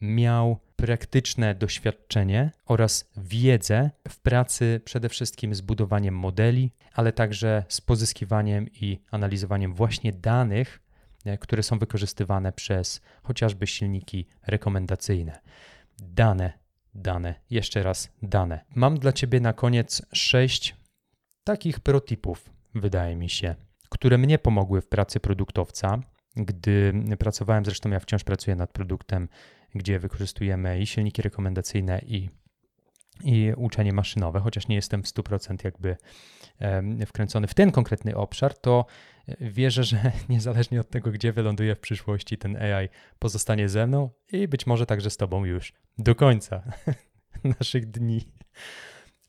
miał 0.00 0.60
praktyczne 0.76 1.54
doświadczenie 1.54 2.50
oraz 2.66 3.10
wiedzę 3.16 3.90
w 4.08 4.20
pracy 4.20 4.80
przede 4.84 5.08
wszystkim 5.08 5.54
z 5.54 5.60
budowaniem 5.60 6.14
modeli, 6.16 6.72
ale 6.92 7.12
także 7.12 7.64
z 7.68 7.80
pozyskiwaniem 7.80 8.68
i 8.72 9.00
analizowaniem 9.10 9.74
właśnie 9.74 10.12
danych, 10.12 10.80
e, 11.24 11.38
które 11.38 11.62
są 11.62 11.78
wykorzystywane 11.78 12.52
przez 12.52 13.00
chociażby 13.22 13.66
silniki 13.66 14.26
rekomendacyjne. 14.46 15.40
Dane, 15.98 16.52
dane, 16.96 17.34
jeszcze 17.50 17.82
raz 17.82 18.12
dane. 18.22 18.64
Mam 18.74 18.98
dla 18.98 19.12
Ciebie 19.12 19.40
na 19.40 19.52
koniec 19.52 20.02
sześć 20.12 20.76
takich 21.44 21.80
protipów, 21.80 22.50
wydaje 22.74 23.16
mi 23.16 23.30
się, 23.30 23.54
które 23.88 24.18
mnie 24.18 24.38
pomogły 24.38 24.80
w 24.80 24.88
pracy 24.88 25.20
produktowca 25.20 26.00
gdy 26.36 26.92
pracowałem, 27.18 27.64
zresztą 27.64 27.90
ja 27.90 28.00
wciąż 28.00 28.24
pracuję 28.24 28.56
nad 28.56 28.72
produktem, 28.72 29.28
gdzie 29.74 29.98
wykorzystujemy 29.98 30.80
i 30.80 30.86
silniki 30.86 31.22
rekomendacyjne, 31.22 32.00
i, 32.06 32.30
i 33.24 33.52
uczenie 33.56 33.92
maszynowe, 33.92 34.40
chociaż 34.40 34.68
nie 34.68 34.76
jestem 34.76 35.02
w 35.02 35.06
100% 35.06 35.64
jakby 35.64 35.96
wkręcony 37.06 37.46
w 37.46 37.54
ten 37.54 37.72
konkretny 37.72 38.16
obszar, 38.16 38.58
to 38.58 38.86
wierzę, 39.40 39.84
że 39.84 40.12
niezależnie 40.28 40.80
od 40.80 40.90
tego, 40.90 41.10
gdzie 41.10 41.32
wyląduję 41.32 41.74
w 41.74 41.80
przyszłości, 41.80 42.38
ten 42.38 42.56
AI 42.56 42.88
pozostanie 43.18 43.68
ze 43.68 43.86
mną 43.86 44.10
i 44.32 44.48
być 44.48 44.66
może 44.66 44.86
także 44.86 45.10
z 45.10 45.16
Tobą 45.16 45.44
już 45.44 45.72
do 45.98 46.14
końca 46.14 46.62
naszych 47.60 47.90
dni. 47.90 48.32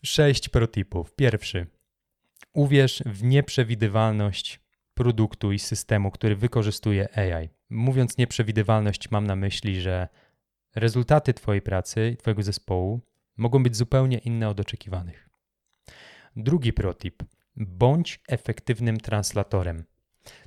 Sześć 0.04 0.50
protipów. 0.50 1.16
Pierwszy. 1.16 1.68
Uwierz 2.54 3.04
w 3.06 3.24
nieprzewidywalność 3.24 4.60
produktu 4.94 5.52
i 5.52 5.60
systemu, 5.60 6.12
który 6.12 6.36
wykorzystuje 6.36 7.18
AI. 7.18 7.50
Mówiąc 7.70 8.18
nieprzewidywalność, 8.18 9.12
mam 9.12 9.28
na 9.28 9.36
myśli, 9.36 9.82
że 9.82 10.08
rezultaty 10.76 11.34
Twojej 11.34 11.62
pracy 11.62 12.12
i 12.14 12.18
Twojego 12.18 12.44
zespołu 12.44 13.02
mogą 13.38 13.64
być 13.64 13.76
zupełnie 13.76 14.18
inne 14.18 14.50
od 14.50 14.60
oczekiwanych. 14.60 15.30
Drugi 16.36 16.74
protip. 16.74 17.24
Bądź 17.58 18.20
efektywnym 18.28 18.98
translatorem. 18.98 19.84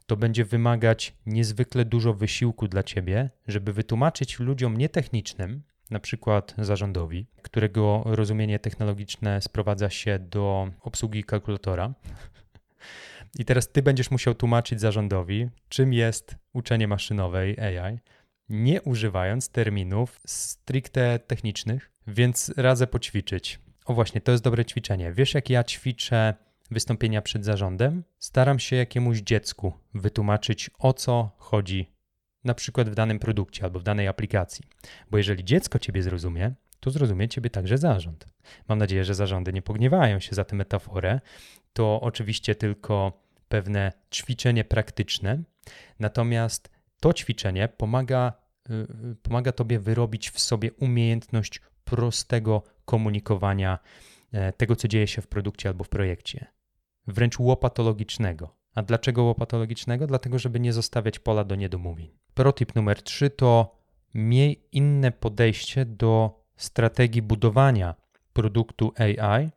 To 0.07 0.17
będzie 0.17 0.45
wymagać 0.45 1.15
niezwykle 1.27 1.85
dużo 1.85 2.15
wysiłku 2.15 2.69
dla 2.69 2.83
Ciebie, 2.83 3.31
żeby 3.49 3.73
wytłumaczyć 3.73 4.39
ludziom 4.39 4.77
nietechnicznym, 4.77 5.63
na 5.91 6.01
przykład 6.01 6.55
zarządowi, 6.59 7.27
którego 7.43 8.03
rozumienie 8.07 8.59
technologiczne 8.59 9.43
sprowadza 9.43 9.91
się 9.91 10.19
do 10.19 10.71
obsługi 10.81 11.25
kalkulatora. 11.25 11.95
I 13.39 13.45
teraz 13.45 13.69
ty 13.69 13.83
będziesz 13.83 14.11
musiał 14.11 14.35
tłumaczyć 14.35 14.81
zarządowi, 14.81 15.49
czym 15.69 15.93
jest 15.93 16.37
uczenie 16.53 16.89
maszynowe 16.89 17.39
AI, 17.41 17.99
nie 18.49 18.83
używając 18.83 19.49
terminów 19.49 20.21
stricte 20.27 21.19
technicznych, 21.19 21.91
więc 22.07 22.53
radzę 22.57 22.87
poćwiczyć. 22.87 23.59
O 23.85 23.95
właśnie, 23.95 24.21
to 24.21 24.33
jest 24.33 24.45
dobre 24.45 24.65
ćwiczenie. 24.65 25.13
Wiesz, 25.13 25.35
jak 25.35 25.51
ja 25.51 25.65
ćwiczę 25.65 26.35
wystąpienia 26.71 27.23
przed 27.23 27.45
zarządem? 27.45 28.05
Staram 28.19 28.59
się 28.59 28.77
jakiemuś 28.77 29.19
dziecku 29.19 29.73
wytłumaczyć, 29.95 30.71
o 30.79 30.93
co 30.93 31.31
chodzi 31.37 31.93
na 32.45 32.55
przykład 32.55 32.91
w 32.91 32.95
danym 32.95 33.19
produkcie 33.19 33.65
albo 33.65 33.81
w 33.81 33.83
danej 33.83 34.09
aplikacji. 34.09 34.65
Bo 35.11 35.19
jeżeli 35.19 35.45
dziecko 35.45 35.79
ciebie 35.79 36.03
zrozumie, 36.03 36.55
to 36.81 36.91
zrozumie 36.91 37.29
ciebie 37.29 37.51
także 37.51 37.79
zarząd. 37.79 38.27
Mam 38.69 38.79
nadzieję, 38.79 39.05
że 39.05 39.15
zarządy 39.15 39.53
nie 39.53 39.63
pogniewają 39.63 40.21
się 40.21 40.35
za 40.35 40.45
tę 40.45 40.57
metaforę. 40.57 41.21
To 41.73 42.01
oczywiście 42.01 42.55
tylko 42.55 43.23
pewne 43.49 43.93
ćwiczenie 44.15 44.65
praktyczne, 44.65 45.43
natomiast 45.99 46.71
to 47.01 47.13
ćwiczenie 47.13 47.69
pomaga, 47.69 48.33
yy, 48.69 49.17
pomaga 49.23 49.53
tobie 49.53 49.79
wyrobić 49.79 50.31
w 50.31 50.41
sobie 50.41 50.73
umiejętność 50.73 51.61
prostego 51.85 52.63
komunikowania 52.85 53.79
e, 54.33 54.53
tego, 54.53 54.77
co 54.77 54.89
dzieje 54.89 55.07
się 55.07 55.23
w 55.23 55.27
produkcie 55.27 55.69
albo 55.69 55.85
w 55.85 55.89
projekcie. 55.89 56.47
Wręcz 57.07 57.39
łopatologicznego. 57.39 58.57
A 58.75 58.83
dlaczego 58.83 59.23
łopatologicznego? 59.23 60.07
Dlatego, 60.07 60.39
żeby 60.39 60.61
nie 60.61 60.73
zostawiać 60.73 61.19
pola 61.19 61.45
do 61.45 61.55
niedomówień. 61.55 62.11
Protip 62.35 62.75
numer 62.75 63.03
3 63.03 63.31
to 63.31 63.77
miej 64.15 64.69
inne 64.73 65.13
podejście 65.13 65.85
do 65.85 66.41
strategii 66.57 67.23
budowania 67.23 67.95
produktu 68.33 68.93
AI 68.99 69.51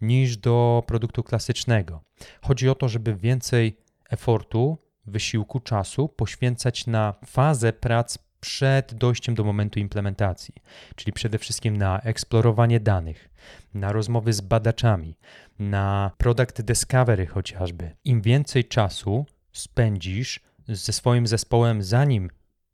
niż 0.00 0.36
do 0.36 0.82
produktu 0.86 1.22
klasycznego. 1.22 2.02
Chodzi 2.42 2.68
o 2.68 2.74
to, 2.74 2.88
żeby 2.88 3.14
więcej 3.14 3.76
efortu, 4.10 4.78
wysiłku, 5.06 5.60
czasu 5.60 6.08
poświęcać 6.08 6.86
na 6.86 7.14
fazę 7.26 7.72
prac 7.72 8.18
przed 8.40 8.94
dojściem 8.94 9.34
do 9.34 9.44
momentu 9.44 9.78
implementacji, 9.78 10.54
czyli 10.96 11.12
przede 11.12 11.38
wszystkim 11.38 11.76
na 11.76 12.00
eksplorowanie 12.00 12.80
danych, 12.80 13.28
na 13.74 13.92
rozmowy 13.92 14.32
z 14.32 14.40
badaczami, 14.40 15.18
na 15.58 16.10
product 16.18 16.62
discovery 16.62 17.26
chociażby. 17.26 17.96
Im 18.04 18.20
więcej 18.22 18.64
czasu 18.64 19.26
spędzisz 19.52 20.40
ze 20.68 20.92
swoim 20.92 21.26
zespołem, 21.26 21.82
zanim 21.82 22.30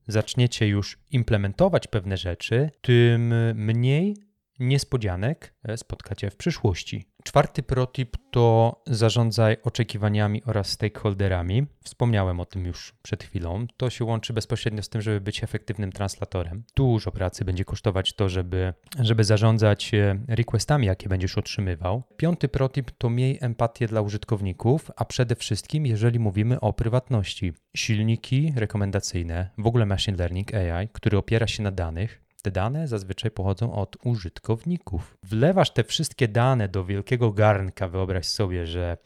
zaczniecie 0.08 0.68
już 0.68 0.98
implementować 1.10 1.86
pewne 1.86 2.16
rzeczy, 2.16 2.70
tym 2.80 3.34
mniej 3.54 4.16
niespodzianek 4.58 5.54
e, 5.64 5.76
spotkacie 5.76 6.30
w 6.30 6.36
przyszłości. 6.36 7.04
Czwarty 7.24 7.62
protip 7.62 8.16
to 8.30 8.76
zarządzaj 8.86 9.56
oczekiwaniami 9.62 10.42
oraz 10.44 10.68
stakeholderami. 10.68 11.66
Wspomniałem 11.84 12.40
o 12.40 12.44
tym 12.44 12.66
już 12.66 12.94
przed 13.02 13.24
chwilą. 13.24 13.66
To 13.76 13.90
się 13.90 14.04
łączy 14.04 14.32
bezpośrednio 14.32 14.82
z 14.82 14.88
tym, 14.88 15.00
żeby 15.00 15.20
być 15.20 15.44
efektywnym 15.44 15.92
translatorem. 15.92 16.64
Dużo 16.76 17.12
pracy 17.12 17.44
będzie 17.44 17.64
kosztować 17.64 18.12
to, 18.12 18.28
żeby, 18.28 18.74
żeby 19.00 19.24
zarządzać 19.24 19.94
e, 19.94 20.18
requestami, 20.28 20.86
jakie 20.86 21.08
będziesz 21.08 21.38
otrzymywał. 21.38 22.02
Piąty 22.16 22.48
protip 22.48 22.90
to 22.98 23.10
miej 23.10 23.38
empatię 23.40 23.86
dla 23.86 24.00
użytkowników, 24.00 24.90
a 24.96 25.04
przede 25.04 25.36
wszystkim, 25.36 25.86
jeżeli 25.86 26.18
mówimy 26.18 26.60
o 26.60 26.72
prywatności. 26.72 27.52
Silniki 27.76 28.52
rekomendacyjne, 28.56 29.50
w 29.58 29.66
ogóle 29.66 29.86
machine 29.86 30.16
learning 30.16 30.54
AI, 30.54 30.88
który 30.92 31.18
opiera 31.18 31.46
się 31.46 31.62
na 31.62 31.70
danych, 31.70 32.25
te 32.46 32.50
dane 32.50 32.88
zazwyczaj 32.88 33.30
pochodzą 33.30 33.72
od 33.72 33.96
użytkowników. 34.04 35.18
Wlewasz 35.22 35.70
te 35.70 35.84
wszystkie 35.84 36.28
dane 36.28 36.68
do 36.68 36.84
wielkiego 36.84 37.32
garnka. 37.32 37.88
Wyobraź 37.88 38.26
sobie, 38.26 38.66
że 38.66 38.96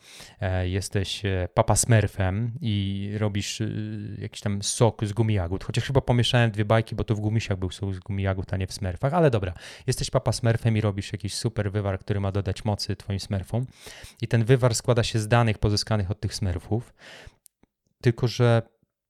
e, 0.41 0.69
jesteś 0.69 1.25
e, 1.25 1.49
papa 1.55 1.77
smurfem 1.77 2.53
i 2.61 3.11
robisz 3.19 3.61
e, 3.61 3.69
jakiś 4.19 4.41
tam 4.41 4.63
sok 4.63 5.05
z 5.05 5.13
gumi 5.13 5.35
jagód. 5.35 5.65
Chociaż 5.65 5.85
chyba 5.85 6.01
pomieszałem 6.01 6.51
dwie 6.51 6.65
bajki, 6.65 6.95
bo 6.95 7.05
to 7.05 7.15
w 7.15 7.21
gumisiach 7.21 7.59
był 7.59 7.71
sok 7.71 7.95
z 7.95 7.99
gumi 7.99 8.23
jagód, 8.23 8.53
a 8.55 8.57
nie 8.57 8.67
w 8.67 8.73
smurfach. 8.73 9.15
Ale 9.15 9.31
dobra, 9.31 9.55
jesteś 9.87 10.11
papa 10.11 10.33
smurfem 10.33 10.77
i 10.77 10.81
robisz 10.81 11.13
jakiś 11.13 11.35
super 11.35 11.73
wywar, 11.73 11.99
który 11.99 12.21
ma 12.21 12.33
dodać 12.33 12.65
mocy 12.65 12.97
twoim 12.97 13.21
smurfom. 13.21 13.67
I 14.23 14.29
ten 14.29 14.45
wywar 14.45 14.75
składa 14.75 15.03
się 15.03 15.19
z 15.19 15.29
danych 15.29 15.59
pozyskanych 15.59 16.11
od 16.11 16.21
tych 16.21 16.35
smurfów. 16.35 16.95
Tylko, 18.03 18.29
że 18.29 18.63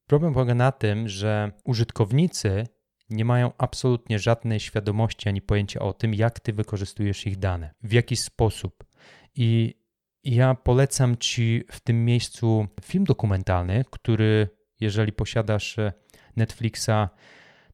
problem 0.06 0.34
polega 0.34 0.54
na 0.54 0.72
tym, 0.72 1.08
że 1.08 1.52
użytkownicy 1.64 2.66
nie 3.10 3.24
mają 3.24 3.52
absolutnie 3.58 4.18
żadnej 4.18 4.60
świadomości 4.60 5.28
ani 5.28 5.42
pojęcia 5.42 5.80
o 5.80 5.92
tym, 5.92 6.14
jak 6.14 6.40
ty 6.40 6.52
wykorzystujesz 6.52 7.26
ich 7.26 7.38
dane, 7.38 7.74
w 7.82 7.92
jaki 7.92 8.16
sposób. 8.16 8.84
I 9.34 9.74
ja 10.24 10.54
polecam 10.54 11.16
ci 11.16 11.64
w 11.70 11.80
tym 11.80 12.04
miejscu 12.04 12.66
film 12.84 13.04
dokumentalny, 13.04 13.84
który, 13.90 14.48
jeżeli 14.80 15.12
posiadasz 15.12 15.78
e, 15.78 15.92
Netflixa, 16.36 17.08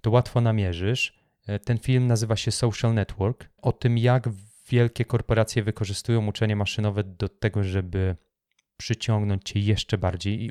to 0.00 0.10
łatwo 0.10 0.40
namierzysz. 0.40 1.24
E, 1.46 1.58
ten 1.58 1.78
film 1.78 2.06
nazywa 2.06 2.36
się 2.36 2.50
Social 2.50 2.94
Network. 2.94 3.48
O 3.62 3.72
tym, 3.72 3.98
jak 3.98 4.28
wielkie 4.68 5.04
korporacje 5.04 5.62
wykorzystują 5.62 6.26
uczenie 6.26 6.56
maszynowe 6.56 7.04
do 7.04 7.28
tego, 7.28 7.62
żeby 7.62 8.16
przyciągnąć 8.76 9.42
cię 9.44 9.60
jeszcze 9.60 9.98
bardziej 9.98 10.42
i, 10.44 10.50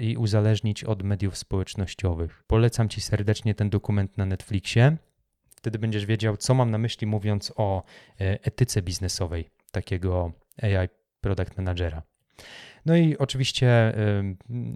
i 0.00 0.16
uzależnić 0.16 0.84
od 0.84 1.02
mediów 1.02 1.36
społecznościowych. 1.36 2.44
Polecam 2.46 2.88
ci 2.88 3.00
serdecznie 3.00 3.54
ten 3.54 3.70
dokument 3.70 4.18
na 4.18 4.26
Netflixie. 4.26 4.96
Wtedy 5.56 5.78
będziesz 5.78 6.06
wiedział, 6.06 6.36
co 6.36 6.54
mam 6.54 6.70
na 6.70 6.78
myśli, 6.78 7.06
mówiąc 7.06 7.52
o 7.56 7.82
e, 8.20 8.38
etyce 8.44 8.82
biznesowej 8.82 9.48
takiego 9.72 10.32
AI 10.62 10.88
Product 11.20 11.56
Managera. 11.56 12.02
No 12.86 12.96
i 12.96 13.18
oczywiście 13.18 13.92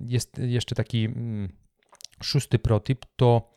jest 0.07 0.38
jeszcze 0.38 0.75
taki 0.75 1.05
mm, 1.05 1.53
szósty 2.22 2.59
protip, 2.59 3.07
to 3.16 3.55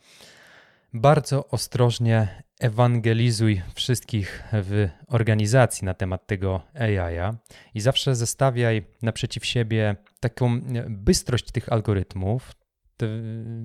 bardzo 0.93 1.47
ostrożnie 1.47 2.43
ewangelizuj 2.59 3.61
wszystkich 3.75 4.43
w 4.53 4.89
organizacji 5.07 5.85
na 5.85 5.93
temat 5.93 6.27
tego 6.27 6.61
AI 6.73 7.37
i 7.73 7.81
zawsze 7.81 8.15
zestawiaj 8.15 8.85
naprzeciw 9.01 9.45
siebie 9.45 9.95
taką 10.19 10.61
bystrość 10.89 11.51
tych 11.51 11.73
algorytmów 11.73 12.51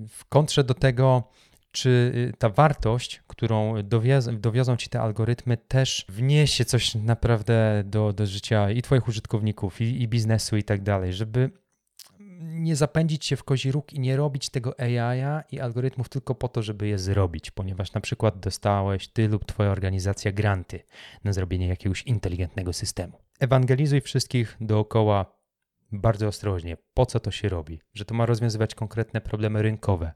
w 0.08 0.24
kontrze 0.28 0.64
do 0.64 0.74
tego, 0.74 1.30
czy 1.72 2.12
ta 2.38 2.48
wartość, 2.48 3.22
którą 3.26 3.82
dowiozą, 3.82 4.40
dowiozą 4.40 4.76
ci 4.76 4.88
te 4.88 5.00
algorytmy, 5.00 5.56
też 5.56 6.06
wniesie 6.08 6.64
coś 6.64 6.94
naprawdę 6.94 7.82
do, 7.86 8.12
do 8.12 8.26
życia 8.26 8.70
i 8.70 8.82
Twoich 8.82 9.08
użytkowników, 9.08 9.80
i, 9.80 10.02
i 10.02 10.08
biznesu, 10.08 10.56
i 10.56 10.62
tak 10.62 10.82
dalej, 10.82 11.12
żeby 11.12 11.50
nie 12.40 12.76
zapędzić 12.76 13.26
się 13.26 13.36
w 13.36 13.44
kozi 13.44 13.72
róg 13.72 13.92
i 13.92 14.00
nie 14.00 14.16
robić 14.16 14.50
tego 14.50 14.80
AI 14.80 15.44
i 15.50 15.60
algorytmów 15.60 16.08
tylko 16.08 16.34
po 16.34 16.48
to, 16.48 16.62
żeby 16.62 16.88
je 16.88 16.98
zrobić, 16.98 17.50
ponieważ 17.50 17.92
na 17.92 18.00
przykład 18.00 18.40
dostałeś 18.40 19.08
ty 19.08 19.28
lub 19.28 19.44
twoja 19.44 19.70
organizacja 19.70 20.32
granty 20.32 20.80
na 21.24 21.32
zrobienie 21.32 21.68
jakiegoś 21.68 22.02
inteligentnego 22.02 22.72
systemu. 22.72 23.18
Ewangelizuj 23.40 24.00
wszystkich 24.00 24.56
dookoła 24.60 25.34
bardzo 25.92 26.28
ostrożnie, 26.28 26.76
po 26.94 27.06
co 27.06 27.20
to 27.20 27.30
się 27.30 27.48
robi, 27.48 27.80
że 27.94 28.04
to 28.04 28.14
ma 28.14 28.26
rozwiązywać 28.26 28.74
konkretne 28.74 29.20
problemy 29.20 29.62
rynkowe 29.62 30.12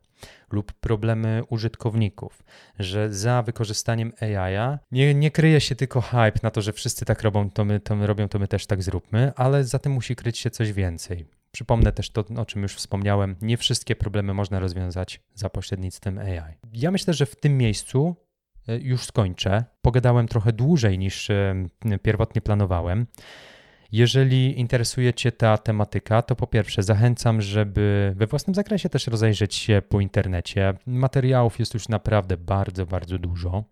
lub 0.52 0.72
problemy 0.72 1.42
użytkowników, 1.48 2.42
że 2.78 3.12
za 3.12 3.42
wykorzystaniem 3.42 4.12
AI 4.20 4.78
nie, 4.90 5.14
nie 5.14 5.30
kryje 5.30 5.60
się 5.60 5.76
tylko 5.76 6.00
hype 6.00 6.40
na 6.42 6.50
to, 6.50 6.62
że 6.62 6.72
wszyscy 6.72 7.04
tak 7.04 7.22
robią, 7.22 7.50
to 7.50 7.64
my, 7.64 7.80
to 7.80 7.96
my 7.96 8.06
robią, 8.06 8.28
to 8.28 8.38
my 8.38 8.48
też 8.48 8.66
tak 8.66 8.82
zróbmy, 8.82 9.32
ale 9.36 9.64
za 9.64 9.78
tym 9.78 9.92
musi 9.92 10.16
kryć 10.16 10.38
się 10.38 10.50
coś 10.50 10.72
więcej 10.72 11.37
Przypomnę 11.58 11.92
też 11.92 12.10
to, 12.10 12.24
o 12.36 12.46
czym 12.46 12.62
już 12.62 12.74
wspomniałem, 12.74 13.36
nie 13.42 13.56
wszystkie 13.56 13.96
problemy 13.96 14.34
można 14.34 14.58
rozwiązać 14.58 15.20
za 15.34 15.50
pośrednictwem 15.50 16.18
AI. 16.18 16.54
Ja 16.72 16.90
myślę, 16.90 17.14
że 17.14 17.26
w 17.26 17.36
tym 17.36 17.58
miejscu 17.58 18.16
e, 18.68 18.78
już 18.78 19.04
skończę. 19.04 19.64
Pogadałem 19.82 20.28
trochę 20.28 20.52
dłużej 20.52 20.98
niż 20.98 21.30
e, 21.30 21.54
pierwotnie 22.02 22.40
planowałem. 22.40 23.06
Jeżeli 23.92 24.60
interesuje 24.60 25.14
Cię 25.14 25.32
ta 25.32 25.58
tematyka, 25.58 26.22
to 26.22 26.36
po 26.36 26.46
pierwsze 26.46 26.82
zachęcam, 26.82 27.40
żeby 27.40 28.12
we 28.16 28.26
własnym 28.26 28.54
zakresie 28.54 28.88
też 28.88 29.06
rozejrzeć 29.06 29.54
się 29.54 29.82
po 29.88 30.00
internecie. 30.00 30.74
Materiałów 30.86 31.58
jest 31.58 31.74
już 31.74 31.88
naprawdę 31.88 32.36
bardzo, 32.36 32.86
bardzo 32.86 33.18
dużo. 33.18 33.64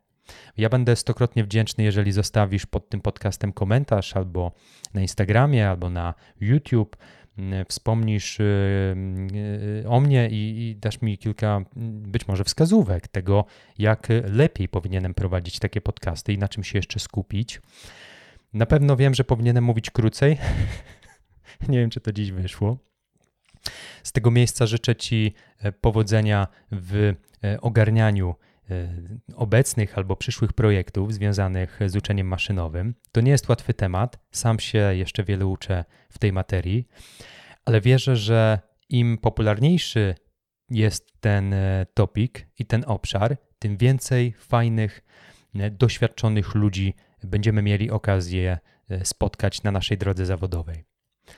Ja 0.57 0.68
będę 0.68 0.96
stokrotnie 0.96 1.44
wdzięczny, 1.44 1.85
jeżeli 1.85 2.12
zostawisz 2.12 2.66
pod 2.66 2.88
tym 2.88 3.01
podcastem 3.01 3.53
komentarz 3.53 4.16
albo 4.16 4.53
na 4.94 5.01
Instagramie, 5.01 5.68
albo 5.68 5.90
na 5.90 6.14
YouTube. 6.40 6.96
Mm, 7.38 7.64
wspomnisz 7.68 8.40
y, 8.40 8.96
y, 9.85 9.88
o 9.88 10.01
mnie 10.01 10.29
i, 10.31 10.68
i 10.68 10.77
dasz 10.77 11.03
mi 11.03 11.18
kilka 11.18 11.64
być 11.77 12.29
może 12.29 12.44
wskazówek 12.44 13.09
tego, 13.09 13.44
jak 13.79 14.09
lepiej 14.25 14.68
powinienem 14.68 15.14
prowadzić 15.14 15.59
takie 15.59 15.81
podcasty 15.81 16.33
i 16.33 16.38
na 16.38 16.49
czym 16.49 16.64
się 16.64 16.79
jeszcze 16.79 17.01
skupić. 17.01 17.61
Na 18.53 18.66
pewno 18.66 18.96
wiem, 18.96 19.14
że 19.14 19.25
powinienem 19.25 19.64
mówić 19.64 19.90
krócej. 19.90 20.38
Nie 21.68 21.79
wiem, 21.79 21.90
czy 21.90 22.01
to 22.01 22.12
dziś 22.12 22.33
wyszło. 22.33 22.79
Z 24.03 24.12
tego 24.12 24.31
miejsca 24.31 24.66
życzę 24.66 24.96
Ci 24.96 25.35
e, 25.59 25.72
powodzenia 25.72 26.46
w 26.72 27.14
e, 27.44 27.61
ogarnianiu 27.61 28.31
e, 28.31 28.45
obecnych 29.35 29.98
albo 29.98 30.16
przyszłych 30.16 30.52
projektów 30.52 31.14
związanych 31.14 31.81
z 31.87 31.96
uczeniem 31.96 32.26
maszynowym. 32.26 32.94
To 33.12 33.20
nie 33.20 33.31
jest 33.31 33.48
łatwy 33.48 33.74
temat, 33.74 34.18
sam 34.31 34.61
się 34.61 34.79
jeszcze 34.79 35.24
wiele 35.24 35.46
uczę 35.46 35.85
w 36.11 36.18
tej 36.18 36.33
materii, 36.33 36.88
ale 37.64 37.81
wierzę, 37.81 38.16
że 38.16 38.59
im 38.88 39.18
popularniejszy 39.18 40.14
jest 40.70 41.20
ten 41.20 41.55
topik 41.94 42.46
i 42.59 42.66
ten 42.66 42.85
obszar, 42.87 43.37
tym 43.59 43.76
więcej 43.76 44.33
fajnych, 44.33 45.02
doświadczonych 45.70 46.55
ludzi 46.55 46.94
będziemy 47.24 47.62
mieli 47.62 47.90
okazję 47.90 48.59
e, 48.88 49.05
spotkać 49.05 49.62
na 49.62 49.70
naszej 49.70 49.98
drodze 49.98 50.26
zawodowej. 50.26 50.85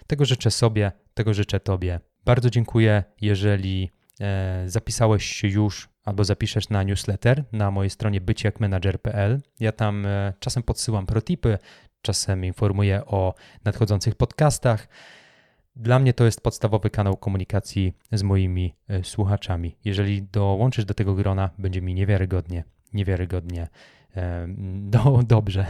Tego 0.06 0.24
życzę 0.24 0.50
sobie, 0.50 0.92
tego 1.14 1.34
życzę 1.34 1.60
Tobie. 1.60 2.00
Bardzo 2.24 2.50
dziękuję, 2.50 3.04
jeżeli 3.20 3.90
e, 4.20 4.64
zapisałeś 4.66 5.24
się 5.24 5.48
już 5.48 5.88
albo 6.08 6.24
zapiszesz 6.24 6.68
na 6.68 6.82
newsletter 6.82 7.44
na 7.52 7.70
mojej 7.70 7.90
stronie 7.90 8.20
byciakmanager.pl. 8.20 9.40
Ja 9.60 9.72
tam 9.72 10.06
e, 10.06 10.32
czasem 10.40 10.62
podsyłam 10.62 11.06
protipy, 11.06 11.58
czasem 12.02 12.44
informuję 12.44 13.06
o 13.06 13.34
nadchodzących 13.64 14.14
podcastach. 14.14 14.88
Dla 15.76 15.98
mnie 15.98 16.12
to 16.12 16.24
jest 16.24 16.40
podstawowy 16.40 16.90
kanał 16.90 17.16
komunikacji 17.16 17.92
z 18.12 18.22
moimi 18.22 18.74
słuchaczami. 19.02 19.76
Jeżeli 19.84 20.22
dołączysz 20.22 20.84
do 20.84 20.94
tego 20.94 21.14
grona, 21.14 21.50
będzie 21.58 21.82
mi 21.82 21.94
niewiarygodnie, 21.94 22.64
niewiarygodnie 22.92 23.68
no, 24.94 25.20
dobrze. 25.22 25.66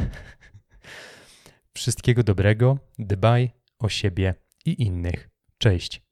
Wszystkiego 1.73 2.23
dobrego, 2.23 2.79
dbaj 2.99 3.51
o 3.79 3.89
siebie 3.89 4.35
i 4.65 4.83
innych. 4.83 5.29
Cześć. 5.59 6.08